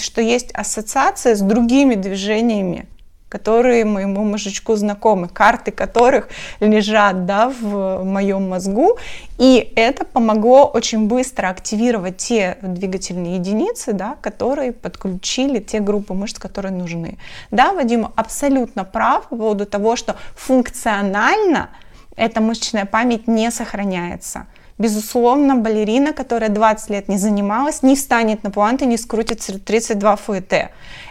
что 0.00 0.20
есть 0.20 0.50
ассоциация 0.52 1.34
с 1.34 1.40
другими 1.40 1.94
движениями 1.94 2.86
которые 3.28 3.84
моему 3.84 4.24
мозжечку 4.24 4.76
знакомы, 4.76 5.28
карты 5.28 5.72
которых 5.72 6.28
лежат 6.60 7.26
да, 7.26 7.48
в 7.48 8.04
моем 8.04 8.48
мозгу. 8.48 8.98
И 9.38 9.72
это 9.76 10.04
помогло 10.04 10.64
очень 10.64 11.06
быстро 11.06 11.48
активировать 11.48 12.18
те 12.18 12.56
двигательные 12.62 13.36
единицы, 13.36 13.92
да, 13.92 14.16
которые 14.22 14.72
подключили 14.72 15.58
те 15.58 15.80
группы 15.80 16.14
мышц, 16.14 16.38
которые 16.38 16.72
нужны. 16.72 17.18
Да, 17.50 17.72
Вадим 17.72 18.08
абсолютно 18.14 18.84
прав 18.84 19.28
по 19.28 19.36
поводу 19.36 19.66
того, 19.66 19.96
что 19.96 20.16
функционально 20.36 21.70
эта 22.16 22.40
мышечная 22.40 22.86
память 22.86 23.28
не 23.28 23.50
сохраняется. 23.50 24.46
Безусловно, 24.78 25.56
балерина, 25.56 26.12
которая 26.12 26.50
20 26.50 26.90
лет 26.90 27.08
не 27.08 27.16
занималась, 27.16 27.82
не 27.82 27.96
встанет 27.96 28.42
на 28.42 28.50
пуанты, 28.50 28.84
не 28.84 28.98
скрутит 28.98 29.40
32 29.64 30.16
ФТ. 30.16 30.54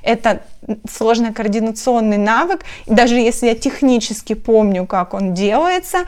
Это 0.04 0.44
сложный 0.88 1.34
координационный 1.34 2.18
навык. 2.18 2.64
Даже 2.86 3.16
если 3.16 3.48
я 3.48 3.56
технически 3.56 4.34
помню, 4.34 4.86
как 4.86 5.16
он 5.16 5.34
делается, 5.34 6.06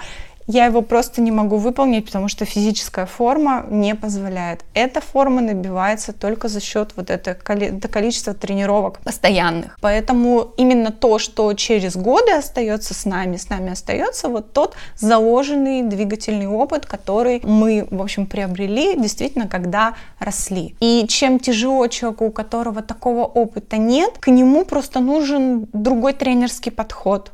я 0.47 0.65
его 0.65 0.81
просто 0.81 1.21
не 1.21 1.31
могу 1.31 1.57
выполнить, 1.57 2.05
потому 2.05 2.29
что 2.29 2.45
физическая 2.45 3.05
форма 3.05 3.65
не 3.69 3.95
позволяет. 3.95 4.63
Эта 4.73 5.01
форма 5.01 5.41
набивается 5.41 6.13
только 6.13 6.47
за 6.47 6.61
счет 6.61 6.93
вот 6.95 7.09
этого 7.09 7.35
количества 7.35 8.33
тренировок 8.33 8.99
постоянных. 8.99 9.77
Поэтому 9.81 10.53
именно 10.57 10.91
то, 10.91 11.19
что 11.19 11.53
через 11.53 11.97
годы 11.97 12.31
остается 12.31 12.93
с 12.93 13.05
нами, 13.05 13.35
с 13.35 13.49
нами 13.49 13.73
остается 13.73 14.29
вот 14.29 14.53
тот 14.53 14.75
заложенный 14.95 15.83
двигательный 15.83 16.47
опыт, 16.47 16.85
который 16.85 17.41
мы, 17.43 17.87
в 17.91 18.01
общем, 18.01 18.25
приобрели 18.25 18.97
действительно, 18.97 19.47
когда 19.47 19.95
росли. 20.19 20.75
И 20.79 21.05
чем 21.09 21.39
тяжело 21.39 21.87
человеку, 21.87 22.25
у 22.25 22.31
которого 22.31 22.81
такого 22.81 23.25
опыта 23.25 23.77
нет, 23.77 24.17
к 24.19 24.29
нему 24.29 24.63
просто 24.63 25.01
нужен 25.01 25.67
другой 25.73 26.13
тренерский 26.13 26.71
подход 26.71 27.31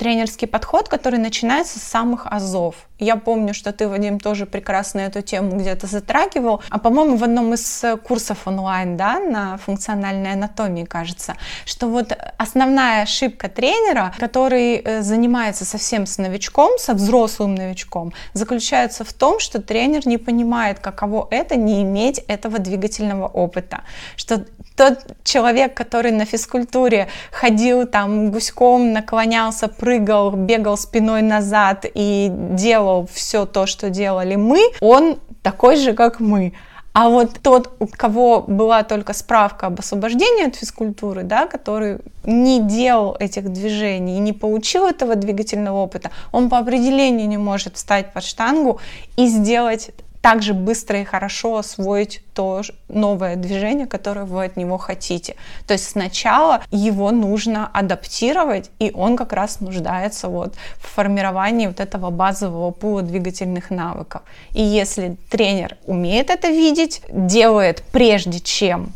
тренерский 0.00 0.48
подход, 0.48 0.88
который 0.88 1.18
начинается 1.18 1.78
с 1.78 1.82
самых 1.82 2.26
азов. 2.26 2.74
Я 3.00 3.16
помню, 3.16 3.54
что 3.54 3.72
ты, 3.72 3.88
Вадим, 3.88 4.20
тоже 4.20 4.44
прекрасно 4.44 5.00
эту 5.00 5.22
тему 5.22 5.56
где-то 5.56 5.86
затрагивал, 5.86 6.62
а, 6.68 6.78
по-моему, 6.78 7.16
в 7.16 7.24
одном 7.24 7.54
из 7.54 7.82
э, 7.82 7.96
курсов 7.96 8.46
онлайн, 8.46 8.96
да, 8.98 9.18
на 9.18 9.56
функциональной 9.56 10.34
анатомии, 10.34 10.84
кажется, 10.84 11.34
что 11.64 11.88
вот 11.88 12.12
основная 12.36 13.02
ошибка 13.02 13.48
тренера, 13.48 14.12
который 14.18 14.76
э, 14.76 15.00
занимается 15.00 15.64
совсем 15.64 16.04
с 16.04 16.18
новичком, 16.18 16.78
со 16.78 16.92
взрослым 16.92 17.54
новичком, 17.54 18.12
заключается 18.34 19.02
в 19.04 19.12
том, 19.14 19.40
что 19.40 19.62
тренер 19.62 20.06
не 20.06 20.18
понимает, 20.18 20.78
каково 20.78 21.26
это 21.30 21.56
не 21.56 21.82
иметь 21.82 22.18
этого 22.28 22.58
двигательного 22.58 23.26
опыта, 23.26 23.80
что 24.16 24.44
тот 24.76 25.04
человек, 25.24 25.74
который 25.74 26.10
на 26.10 26.24
физкультуре 26.24 27.08
ходил 27.32 27.86
там 27.86 28.30
гуськом, 28.30 28.92
наклонялся, 28.92 29.68
прыгал, 29.68 30.30
бегал 30.30 30.76
спиной 30.78 31.22
назад 31.22 31.84
и 31.94 32.28
делал 32.30 32.89
делал 32.90 33.08
все 33.12 33.46
то, 33.46 33.66
что 33.66 33.90
делали 33.90 34.36
мы, 34.36 34.60
он 34.80 35.18
такой 35.42 35.76
же, 35.76 35.92
как 35.92 36.20
мы. 36.20 36.52
А 36.92 37.08
вот 37.08 37.38
тот, 37.40 37.70
у 37.78 37.86
кого 37.86 38.40
была 38.40 38.82
только 38.82 39.12
справка 39.12 39.66
об 39.66 39.78
освобождении 39.78 40.48
от 40.48 40.56
физкультуры, 40.56 41.22
да, 41.22 41.46
который 41.46 41.98
не 42.24 42.60
делал 42.60 43.16
этих 43.20 43.48
движений 43.52 44.16
и 44.16 44.20
не 44.20 44.32
получил 44.32 44.86
этого 44.86 45.14
двигательного 45.14 45.78
опыта, 45.78 46.10
он 46.32 46.48
по 46.48 46.58
определению 46.58 47.28
не 47.28 47.38
может 47.38 47.76
встать 47.76 48.12
под 48.12 48.24
штангу 48.24 48.80
и 49.16 49.28
сделать 49.28 49.90
также 50.20 50.54
быстро 50.54 51.00
и 51.00 51.04
хорошо 51.04 51.58
освоить 51.58 52.22
то 52.34 52.62
новое 52.88 53.36
движение, 53.36 53.86
которое 53.86 54.24
вы 54.24 54.44
от 54.44 54.56
него 54.56 54.78
хотите. 54.78 55.36
То 55.66 55.74
есть 55.74 55.88
сначала 55.88 56.62
его 56.70 57.10
нужно 57.10 57.68
адаптировать, 57.72 58.70
и 58.78 58.90
он 58.94 59.16
как 59.16 59.32
раз 59.32 59.60
нуждается 59.60 60.28
вот 60.28 60.54
в 60.78 60.94
формировании 60.94 61.66
вот 61.66 61.80
этого 61.80 62.10
базового 62.10 62.70
пула 62.70 63.02
двигательных 63.02 63.70
навыков. 63.70 64.22
И 64.52 64.62
если 64.62 65.16
тренер 65.30 65.76
умеет 65.86 66.30
это 66.30 66.48
видеть, 66.48 67.02
делает 67.10 67.82
прежде 67.92 68.40
чем 68.40 68.92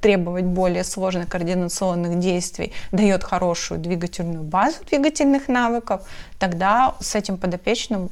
требовать 0.00 0.44
более 0.44 0.84
сложных 0.84 1.28
координационных 1.28 2.18
действий, 2.18 2.72
дает 2.92 3.24
хорошую 3.24 3.80
двигательную 3.80 4.42
базу 4.42 4.78
двигательных 4.90 5.48
навыков, 5.48 6.02
тогда 6.38 6.94
с 7.00 7.14
этим 7.14 7.36
подопечным 7.36 8.08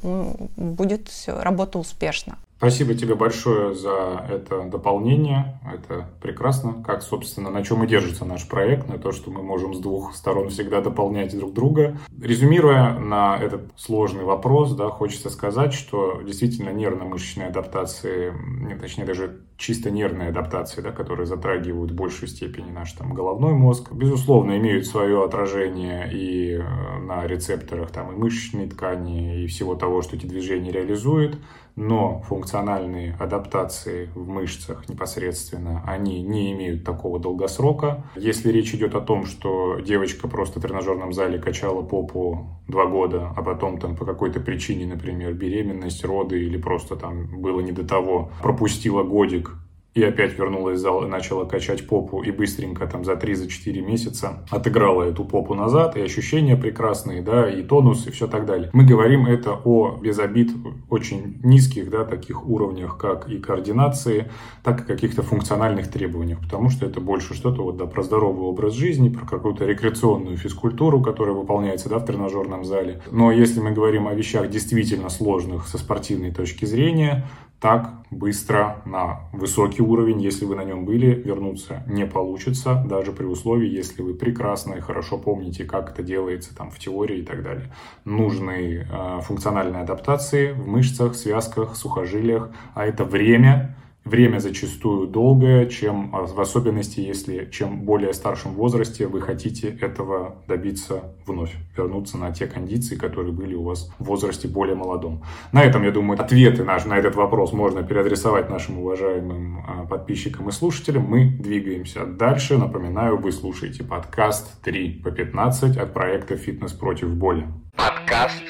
будет 0.55 1.09
работа 1.27 1.79
успешна. 1.79 2.37
Спасибо 2.61 2.93
тебе 2.93 3.15
большое 3.15 3.73
за 3.73 4.23
это 4.29 4.61
дополнение. 4.65 5.59
Это 5.65 6.07
прекрасно. 6.21 6.83
Как, 6.85 7.01
собственно, 7.01 7.49
на 7.49 7.65
чем 7.65 7.83
и 7.83 7.87
держится 7.87 8.23
наш 8.23 8.47
проект, 8.47 8.87
на 8.87 8.99
то, 8.99 9.11
что 9.11 9.31
мы 9.31 9.41
можем 9.41 9.73
с 9.73 9.79
двух 9.79 10.13
сторон 10.13 10.49
всегда 10.49 10.79
дополнять 10.79 11.35
друг 11.35 11.53
друга. 11.53 11.97
Резюмируя 12.21 12.99
на 12.99 13.35
этот 13.35 13.71
сложный 13.77 14.25
вопрос, 14.25 14.75
да, 14.75 14.89
хочется 14.89 15.31
сказать, 15.31 15.73
что 15.73 16.21
действительно 16.21 16.69
нервно-мышечные 16.69 17.47
адаптации, 17.47 18.31
точнее 18.79 19.05
даже 19.05 19.41
чисто 19.57 19.89
нервные 19.89 20.29
адаптации, 20.29 20.81
да, 20.81 20.91
которые 20.91 21.25
затрагивают 21.25 21.91
в 21.91 21.95
большей 21.95 22.27
степени 22.27 22.69
наш 22.69 22.91
там, 22.93 23.13
головной 23.13 23.53
мозг, 23.53 23.91
безусловно, 23.91 24.57
имеют 24.57 24.85
свое 24.85 25.23
отражение 25.23 26.11
и 26.11 26.57
э, 26.57 26.99
на 26.99 27.25
рецепторах 27.27 27.91
там, 27.91 28.11
и 28.11 28.15
мышечной 28.15 28.67
ткани, 28.67 29.43
и 29.43 29.47
всего 29.47 29.75
того, 29.75 30.01
что 30.01 30.15
эти 30.15 30.25
движения 30.25 30.71
реализуют 30.71 31.37
но 31.81 32.21
функциональные 32.27 33.15
адаптации 33.19 34.09
в 34.13 34.27
мышцах 34.27 34.87
непосредственно, 34.87 35.83
они 35.87 36.21
не 36.21 36.51
имеют 36.51 36.83
такого 36.83 37.19
долгосрока. 37.19 38.03
Если 38.15 38.51
речь 38.51 38.71
идет 38.75 38.93
о 38.93 39.01
том, 39.01 39.25
что 39.25 39.79
девочка 39.79 40.27
просто 40.27 40.59
в 40.59 40.61
тренажерном 40.61 41.11
зале 41.11 41.39
качала 41.39 41.81
попу 41.81 42.61
два 42.67 42.85
года, 42.85 43.33
а 43.35 43.41
потом 43.41 43.79
там 43.79 43.95
по 43.95 44.05
какой-то 44.05 44.39
причине, 44.39 44.85
например, 44.85 45.33
беременность, 45.33 46.05
роды 46.05 46.43
или 46.43 46.57
просто 46.57 46.95
там 46.95 47.41
было 47.41 47.61
не 47.61 47.71
до 47.71 47.83
того, 47.83 48.31
пропустила 48.43 49.01
годик 49.01 49.57
и 49.93 50.03
опять 50.03 50.37
вернулась 50.37 50.79
в 50.79 50.81
зал 50.81 51.03
и 51.03 51.07
начала 51.07 51.45
качать 51.45 51.85
попу, 51.87 52.21
и 52.21 52.31
быстренько 52.31 52.87
там 52.87 53.03
за 53.03 53.13
3-4 53.13 53.81
месяца 53.81 54.45
отыграла 54.49 55.03
эту 55.03 55.25
попу 55.25 55.53
назад, 55.53 55.97
и 55.97 56.01
ощущения 56.01 56.55
прекрасные, 56.55 57.21
да, 57.21 57.49
и 57.49 57.61
тонус, 57.61 58.07
и 58.07 58.11
все 58.11 58.27
так 58.27 58.45
далее. 58.45 58.69
Мы 58.71 58.85
говорим 58.85 59.25
это 59.25 59.51
о, 59.51 59.97
без 60.01 60.19
обид, 60.19 60.51
очень 60.89 61.39
низких, 61.43 61.89
да, 61.89 62.05
таких 62.05 62.47
уровнях, 62.47 62.97
как 62.97 63.29
и 63.29 63.37
координации, 63.37 64.31
так 64.63 64.81
и 64.81 64.85
каких-то 64.85 65.23
функциональных 65.23 65.89
требованиях, 65.91 66.39
потому 66.39 66.69
что 66.69 66.85
это 66.85 67.01
больше 67.01 67.33
что-то 67.33 67.63
вот, 67.63 67.77
да, 67.77 67.85
про 67.85 68.03
здоровый 68.03 68.43
образ 68.43 68.73
жизни, 68.73 69.09
про 69.09 69.25
какую-то 69.25 69.65
рекреационную 69.65 70.37
физкультуру, 70.37 71.01
которая 71.01 71.35
выполняется, 71.35 71.89
да, 71.89 71.99
в 71.99 72.05
тренажерном 72.05 72.63
зале. 72.63 73.01
Но 73.11 73.31
если 73.31 73.59
мы 73.59 73.71
говорим 73.71 74.07
о 74.07 74.13
вещах 74.13 74.49
действительно 74.49 75.09
сложных 75.09 75.67
со 75.67 75.77
спортивной 75.77 76.31
точки 76.31 76.63
зрения, 76.63 77.25
так 77.61 77.91
быстро 78.09 78.81
на 78.85 79.19
высокий 79.31 79.83
уровень, 79.83 80.19
если 80.19 80.45
вы 80.45 80.55
на 80.55 80.63
нем 80.63 80.83
были, 80.83 81.13
вернуться 81.13 81.83
не 81.85 82.07
получится, 82.07 82.83
даже 82.89 83.11
при 83.11 83.25
условии, 83.25 83.69
если 83.69 84.01
вы 84.01 84.15
прекрасно 84.15 84.73
и 84.73 84.81
хорошо 84.81 85.19
помните, 85.19 85.63
как 85.63 85.91
это 85.91 86.01
делается 86.01 86.55
там 86.55 86.71
в 86.71 86.79
теории 86.79 87.19
и 87.19 87.23
так 87.23 87.43
далее. 87.43 87.71
Нужны 88.03 88.87
э, 88.91 89.21
функциональные 89.21 89.83
адаптации 89.83 90.51
в 90.53 90.67
мышцах, 90.67 91.13
связках, 91.13 91.75
сухожилиях, 91.75 92.49
а 92.73 92.85
это 92.85 93.05
время, 93.05 93.77
Время 94.03 94.39
зачастую 94.39 95.07
долгое, 95.07 95.67
чем 95.67 96.09
а, 96.15 96.25
в 96.25 96.39
особенности, 96.41 96.99
если 96.99 97.47
чем 97.51 97.81
более 97.81 98.13
старшем 98.13 98.53
возрасте 98.53 99.05
вы 99.05 99.21
хотите 99.21 99.69
этого 99.69 100.41
добиться 100.47 101.13
вновь, 101.27 101.53
вернуться 101.77 102.17
на 102.17 102.31
те 102.31 102.47
кондиции, 102.47 102.95
которые 102.95 103.31
были 103.31 103.53
у 103.53 103.61
вас 103.61 103.93
в 103.99 104.05
возрасте 104.05 104.47
более 104.47 104.75
молодом. 104.75 105.23
На 105.51 105.63
этом, 105.63 105.83
я 105.83 105.91
думаю, 105.91 106.19
ответы 106.19 106.63
наш, 106.63 106.85
на 106.85 106.97
этот 106.97 107.15
вопрос 107.15 107.53
можно 107.53 107.83
переадресовать 107.83 108.49
нашим 108.49 108.79
уважаемым 108.79 109.63
а, 109.67 109.85
подписчикам 109.85 110.49
и 110.49 110.51
слушателям. 110.51 111.03
Мы 111.03 111.25
двигаемся 111.29 112.03
дальше. 112.07 112.57
Напоминаю, 112.57 113.17
вы 113.17 113.31
слушаете 113.31 113.83
подкаст 113.83 114.59
3 114.63 115.01
по 115.03 115.11
15 115.11 115.77
от 115.77 115.93
проекта 115.93 116.37
«Фитнес 116.37 116.71
против 116.73 117.13
боли». 117.15 117.47
Подкаст 117.75 118.41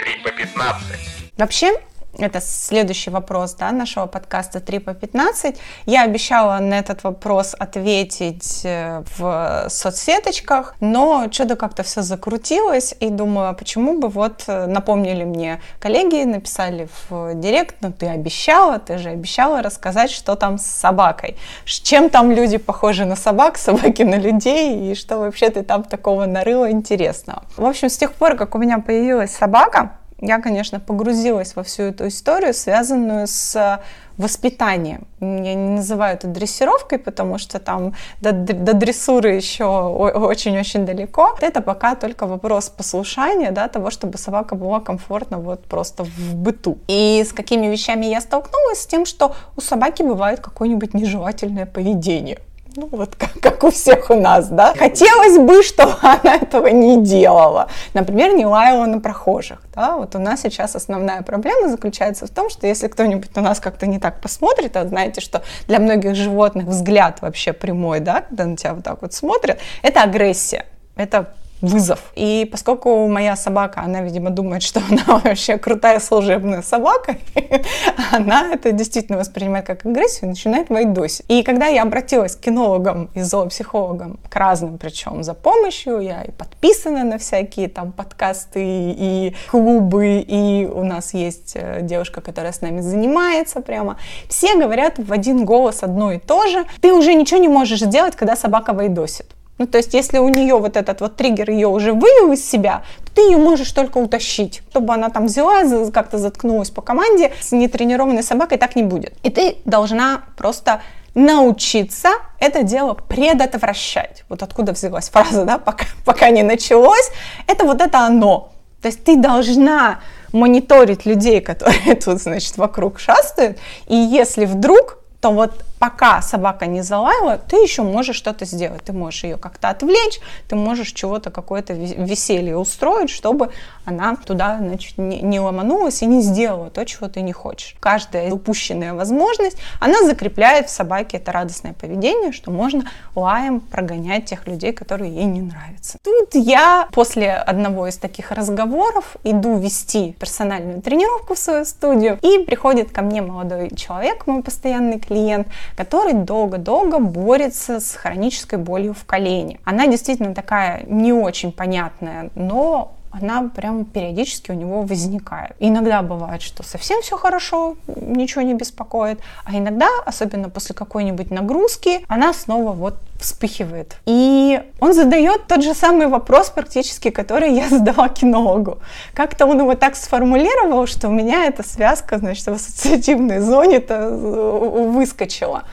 3 0.00 0.24
по 0.24 0.36
15. 0.36 1.32
Вообще, 1.38 1.74
это 2.18 2.40
следующий 2.40 3.10
вопрос 3.10 3.54
да, 3.54 3.72
нашего 3.72 4.06
подкаста 4.06 4.60
3 4.60 4.78
по 4.78 4.94
15. 4.94 5.56
Я 5.86 6.02
обещала 6.02 6.58
на 6.58 6.78
этот 6.78 7.04
вопрос 7.04 7.54
ответить 7.58 8.62
э, 8.64 9.02
в 9.16 9.66
соцсеточках, 9.68 10.74
но 10.80 11.28
что-то 11.30 11.56
как-то 11.56 11.82
все 11.82 12.02
закрутилось, 12.02 12.94
и 13.00 13.10
думаю, 13.10 13.50
а 13.50 13.52
почему 13.52 13.98
бы 13.98 14.08
вот 14.08 14.44
э, 14.46 14.66
напомнили 14.66 15.24
мне 15.24 15.60
коллеги, 15.78 16.24
написали 16.24 16.88
в 17.08 17.34
директ, 17.34 17.76
ну 17.80 17.92
ты 17.92 18.06
обещала, 18.06 18.78
ты 18.78 18.98
же 18.98 19.10
обещала 19.10 19.62
рассказать, 19.62 20.10
что 20.10 20.34
там 20.36 20.58
с 20.58 20.66
собакой, 20.66 21.36
чем 21.64 22.10
там 22.10 22.30
люди 22.30 22.56
похожи 22.56 23.04
на 23.04 23.16
собак, 23.16 23.58
собаки 23.58 24.02
на 24.02 24.16
людей, 24.16 24.92
и 24.92 24.94
что 24.94 25.18
вообще 25.18 25.50
ты 25.50 25.62
там 25.62 25.84
такого 25.84 26.26
нарыла 26.26 26.70
интересного. 26.70 27.44
В 27.56 27.64
общем, 27.64 27.88
с 27.88 27.96
тех 27.98 28.12
пор, 28.12 28.36
как 28.36 28.54
у 28.54 28.58
меня 28.58 28.78
появилась 28.78 29.32
собака, 29.32 29.92
я, 30.20 30.40
конечно, 30.40 30.80
погрузилась 30.80 31.54
во 31.56 31.62
всю 31.62 31.84
эту 31.84 32.08
историю, 32.08 32.54
связанную 32.54 33.26
с 33.26 33.80
воспитанием. 34.16 35.06
Я 35.20 35.54
не 35.54 35.76
называю 35.76 36.14
это 36.14 36.26
дрессировкой, 36.26 36.98
потому 36.98 37.36
что 37.36 37.58
там 37.58 37.92
до, 38.22 38.32
до 38.32 38.72
дрессуры 38.72 39.34
еще 39.34 39.64
очень-очень 39.66 40.86
далеко. 40.86 41.36
Это 41.40 41.60
пока 41.60 41.94
только 41.96 42.26
вопрос 42.26 42.70
послушания, 42.70 43.50
да, 43.50 43.68
того, 43.68 43.90
чтобы 43.90 44.16
собака 44.16 44.54
была 44.54 44.80
комфортна 44.80 45.38
вот 45.38 45.64
просто 45.64 46.04
в 46.04 46.34
быту. 46.34 46.78
И 46.88 47.22
с 47.26 47.32
какими 47.34 47.66
вещами 47.66 48.06
я 48.06 48.22
столкнулась? 48.22 48.80
С 48.80 48.86
тем, 48.86 49.04
что 49.04 49.34
у 49.56 49.60
собаки 49.60 50.02
бывает 50.02 50.40
какое-нибудь 50.40 50.94
нежелательное 50.94 51.66
поведение 51.66 52.38
ну 52.76 52.88
вот 52.90 53.16
как, 53.16 53.32
как 53.40 53.64
у 53.64 53.70
всех 53.70 54.10
у 54.10 54.14
нас, 54.14 54.48
да. 54.48 54.74
Хотелось 54.74 55.38
бы, 55.38 55.62
чтобы 55.62 55.94
она 56.02 56.36
этого 56.36 56.68
не 56.68 57.02
делала. 57.02 57.68
Например, 57.94 58.32
не 58.34 58.46
лаяла 58.46 58.86
на 58.86 59.00
прохожих, 59.00 59.62
да. 59.74 59.96
Вот 59.96 60.14
у 60.14 60.18
нас 60.18 60.42
сейчас 60.42 60.76
основная 60.76 61.22
проблема 61.22 61.68
заключается 61.68 62.26
в 62.26 62.30
том, 62.30 62.50
что 62.50 62.66
если 62.66 62.88
кто-нибудь 62.88 63.34
на 63.34 63.42
нас 63.42 63.60
как-то 63.60 63.86
не 63.86 63.98
так 63.98 64.20
посмотрит, 64.20 64.76
а 64.76 64.86
знаете, 64.86 65.20
что 65.20 65.42
для 65.66 65.78
многих 65.78 66.14
животных 66.14 66.66
взгляд 66.66 67.20
вообще 67.22 67.52
прямой, 67.52 68.00
да, 68.00 68.22
когда 68.22 68.44
на 68.44 68.56
тебя 68.56 68.74
вот 68.74 68.84
так 68.84 69.02
вот 69.02 69.12
смотрят, 69.12 69.58
это 69.82 70.02
агрессия. 70.02 70.66
Это 70.96 71.34
вызов. 71.60 72.12
И 72.14 72.48
поскольку 72.50 73.06
моя 73.08 73.36
собака, 73.36 73.80
она, 73.80 74.02
видимо, 74.02 74.30
думает, 74.30 74.62
что 74.62 74.80
она 74.90 75.20
вообще 75.24 75.58
крутая 75.58 76.00
служебная 76.00 76.62
собака, 76.62 77.16
она 78.12 78.52
это 78.52 78.72
действительно 78.72 79.18
воспринимает 79.18 79.66
как 79.66 79.86
агрессию 79.86 80.24
и 80.24 80.28
начинает 80.28 80.68
войдосить. 80.68 81.24
И 81.28 81.42
когда 81.42 81.66
я 81.66 81.82
обратилась 81.82 82.36
к 82.36 82.40
кинологам 82.40 83.10
и 83.14 83.22
зоопсихологам, 83.22 84.18
к 84.28 84.36
разным 84.36 84.78
причем, 84.78 85.22
за 85.22 85.34
помощью, 85.34 86.00
я 86.00 86.22
и 86.22 86.30
подписана 86.30 87.04
на 87.04 87.18
всякие 87.18 87.68
там 87.68 87.92
подкасты 87.92 88.62
и 88.62 89.34
клубы, 89.50 90.18
и 90.26 90.66
у 90.66 90.84
нас 90.84 91.14
есть 91.14 91.52
э, 91.54 91.80
девушка, 91.82 92.20
которая 92.20 92.52
с 92.52 92.60
нами 92.60 92.80
занимается 92.80 93.60
прямо, 93.60 93.98
все 94.28 94.56
говорят 94.56 94.98
в 94.98 95.12
один 95.12 95.44
голос 95.44 95.82
одно 95.82 96.12
и 96.12 96.18
то 96.18 96.46
же. 96.46 96.64
Ты 96.80 96.92
уже 96.92 97.14
ничего 97.14 97.40
не 97.40 97.48
можешь 97.48 97.80
сделать, 97.80 98.16
когда 98.16 98.36
собака 98.36 98.72
войдосит. 98.72 99.35
Ну, 99.58 99.66
то 99.66 99.78
есть, 99.78 99.94
если 99.94 100.18
у 100.18 100.28
нее 100.28 100.58
вот 100.58 100.76
этот 100.76 101.00
вот 101.00 101.16
триггер 101.16 101.50
ее 101.50 101.68
уже 101.68 101.92
вывел 101.92 102.32
из 102.32 102.48
себя, 102.48 102.82
то 103.04 103.12
ты 103.14 103.20
ее 103.22 103.38
можешь 103.38 103.72
только 103.72 103.98
утащить. 103.98 104.62
Чтобы 104.70 104.92
она 104.92 105.08
там 105.08 105.26
взяла, 105.26 105.62
как-то 105.90 106.18
заткнулась 106.18 106.70
по 106.70 106.82
команде, 106.82 107.32
с 107.40 107.52
нетренированной 107.52 108.22
собакой 108.22 108.58
так 108.58 108.76
не 108.76 108.82
будет. 108.82 109.14
И 109.22 109.30
ты 109.30 109.56
должна 109.64 110.24
просто 110.36 110.82
научиться 111.14 112.10
это 112.38 112.62
дело 112.62 112.92
предотвращать. 112.92 114.24
Вот 114.28 114.42
откуда 114.42 114.72
взялась 114.72 115.08
фраза, 115.08 115.44
да, 115.44 115.56
пока, 115.58 115.86
пока 116.04 116.28
не 116.28 116.42
началось. 116.42 117.10
Это 117.46 117.64
вот 117.64 117.80
это 117.80 118.00
оно. 118.00 118.52
То 118.82 118.88
есть 118.88 119.02
ты 119.02 119.16
должна 119.16 120.00
мониторить 120.32 121.06
людей, 121.06 121.40
которые 121.40 121.94
тут, 122.04 122.20
значит, 122.20 122.58
вокруг 122.58 122.98
шастают, 122.98 123.56
и 123.86 123.96
если 123.96 124.44
вдруг 124.44 124.98
то 125.20 125.30
вот 125.30 125.64
пока 125.78 126.22
собака 126.22 126.66
не 126.66 126.82
залаяла, 126.82 127.38
ты 127.38 127.56
еще 127.56 127.82
можешь 127.82 128.16
что-то 128.16 128.44
сделать. 128.44 128.82
Ты 128.84 128.92
можешь 128.92 129.24
ее 129.24 129.36
как-то 129.36 129.68
отвлечь, 129.68 130.20
ты 130.48 130.56
можешь 130.56 130.92
чего-то, 130.92 131.30
какое-то 131.30 131.72
веселье 131.74 132.56
устроить, 132.56 133.10
чтобы 133.10 133.50
она 133.84 134.16
туда 134.16 134.58
значит, 134.58 134.98
не, 134.98 135.40
ломанулась 135.40 136.02
и 136.02 136.06
не 136.06 136.20
сделала 136.20 136.70
то, 136.70 136.84
чего 136.84 137.08
ты 137.08 137.20
не 137.22 137.32
хочешь. 137.32 137.76
Каждая 137.80 138.32
упущенная 138.32 138.94
возможность, 138.94 139.58
она 139.80 140.02
закрепляет 140.02 140.68
в 140.68 140.70
собаке 140.70 141.18
это 141.18 141.32
радостное 141.32 141.72
поведение, 141.72 142.32
что 142.32 142.50
можно 142.50 142.84
лаем 143.14 143.60
прогонять 143.60 144.24
тех 144.26 144.46
людей, 144.46 144.72
которые 144.72 145.14
ей 145.14 145.24
не 145.24 145.40
нравятся. 145.40 145.98
Тут 146.02 146.34
я 146.34 146.88
после 146.92 147.32
одного 147.32 147.86
из 147.86 147.96
таких 147.96 148.32
разговоров 148.32 149.16
иду 149.24 149.58
вести 149.58 150.12
персональную 150.18 150.82
тренировку 150.82 151.34
в 151.34 151.38
свою 151.38 151.64
студию, 151.64 152.18
и 152.22 152.44
приходит 152.44 152.90
ко 152.90 153.02
мне 153.02 153.22
молодой 153.22 153.70
человек, 153.76 154.26
мой 154.26 154.42
постоянный 154.42 154.98
клиент, 154.98 155.46
который 155.74 156.12
долго-долго 156.12 156.98
борется 156.98 157.80
с 157.80 157.94
хронической 157.94 158.58
болью 158.58 158.94
в 158.94 159.04
колене. 159.04 159.60
Она 159.64 159.86
действительно 159.86 160.34
такая 160.34 160.84
не 160.86 161.12
очень 161.12 161.52
понятная, 161.52 162.30
но 162.34 162.95
она 163.20 163.50
прям 163.54 163.84
периодически 163.84 164.50
у 164.50 164.54
него 164.54 164.82
возникает. 164.82 165.56
Иногда 165.58 166.02
бывает, 166.02 166.42
что 166.42 166.62
совсем 166.62 167.02
все 167.02 167.16
хорошо, 167.16 167.76
ничего 167.86 168.42
не 168.42 168.54
беспокоит, 168.54 169.20
а 169.44 169.56
иногда, 169.56 169.88
особенно 170.04 170.50
после 170.50 170.74
какой-нибудь 170.74 171.30
нагрузки, 171.30 172.04
она 172.08 172.32
снова 172.32 172.72
вот 172.72 172.96
вспыхивает. 173.18 173.96
И 174.06 174.60
он 174.80 174.92
задает 174.92 175.46
тот 175.46 175.62
же 175.62 175.74
самый 175.74 176.06
вопрос 176.06 176.50
практически, 176.50 177.10
который 177.10 177.52
я 177.54 177.68
задала 177.70 178.08
кинологу. 178.08 178.78
Как-то 179.14 179.46
он 179.46 179.60
его 179.60 179.74
так 179.74 179.96
сформулировал, 179.96 180.86
что 180.86 181.08
у 181.08 181.12
меня 181.12 181.46
эта 181.46 181.62
связка, 181.62 182.18
значит, 182.18 182.46
в 182.46 182.52
ассоциативной 182.52 183.40
зоне-то 183.40 184.10
выскочила. 184.10 185.64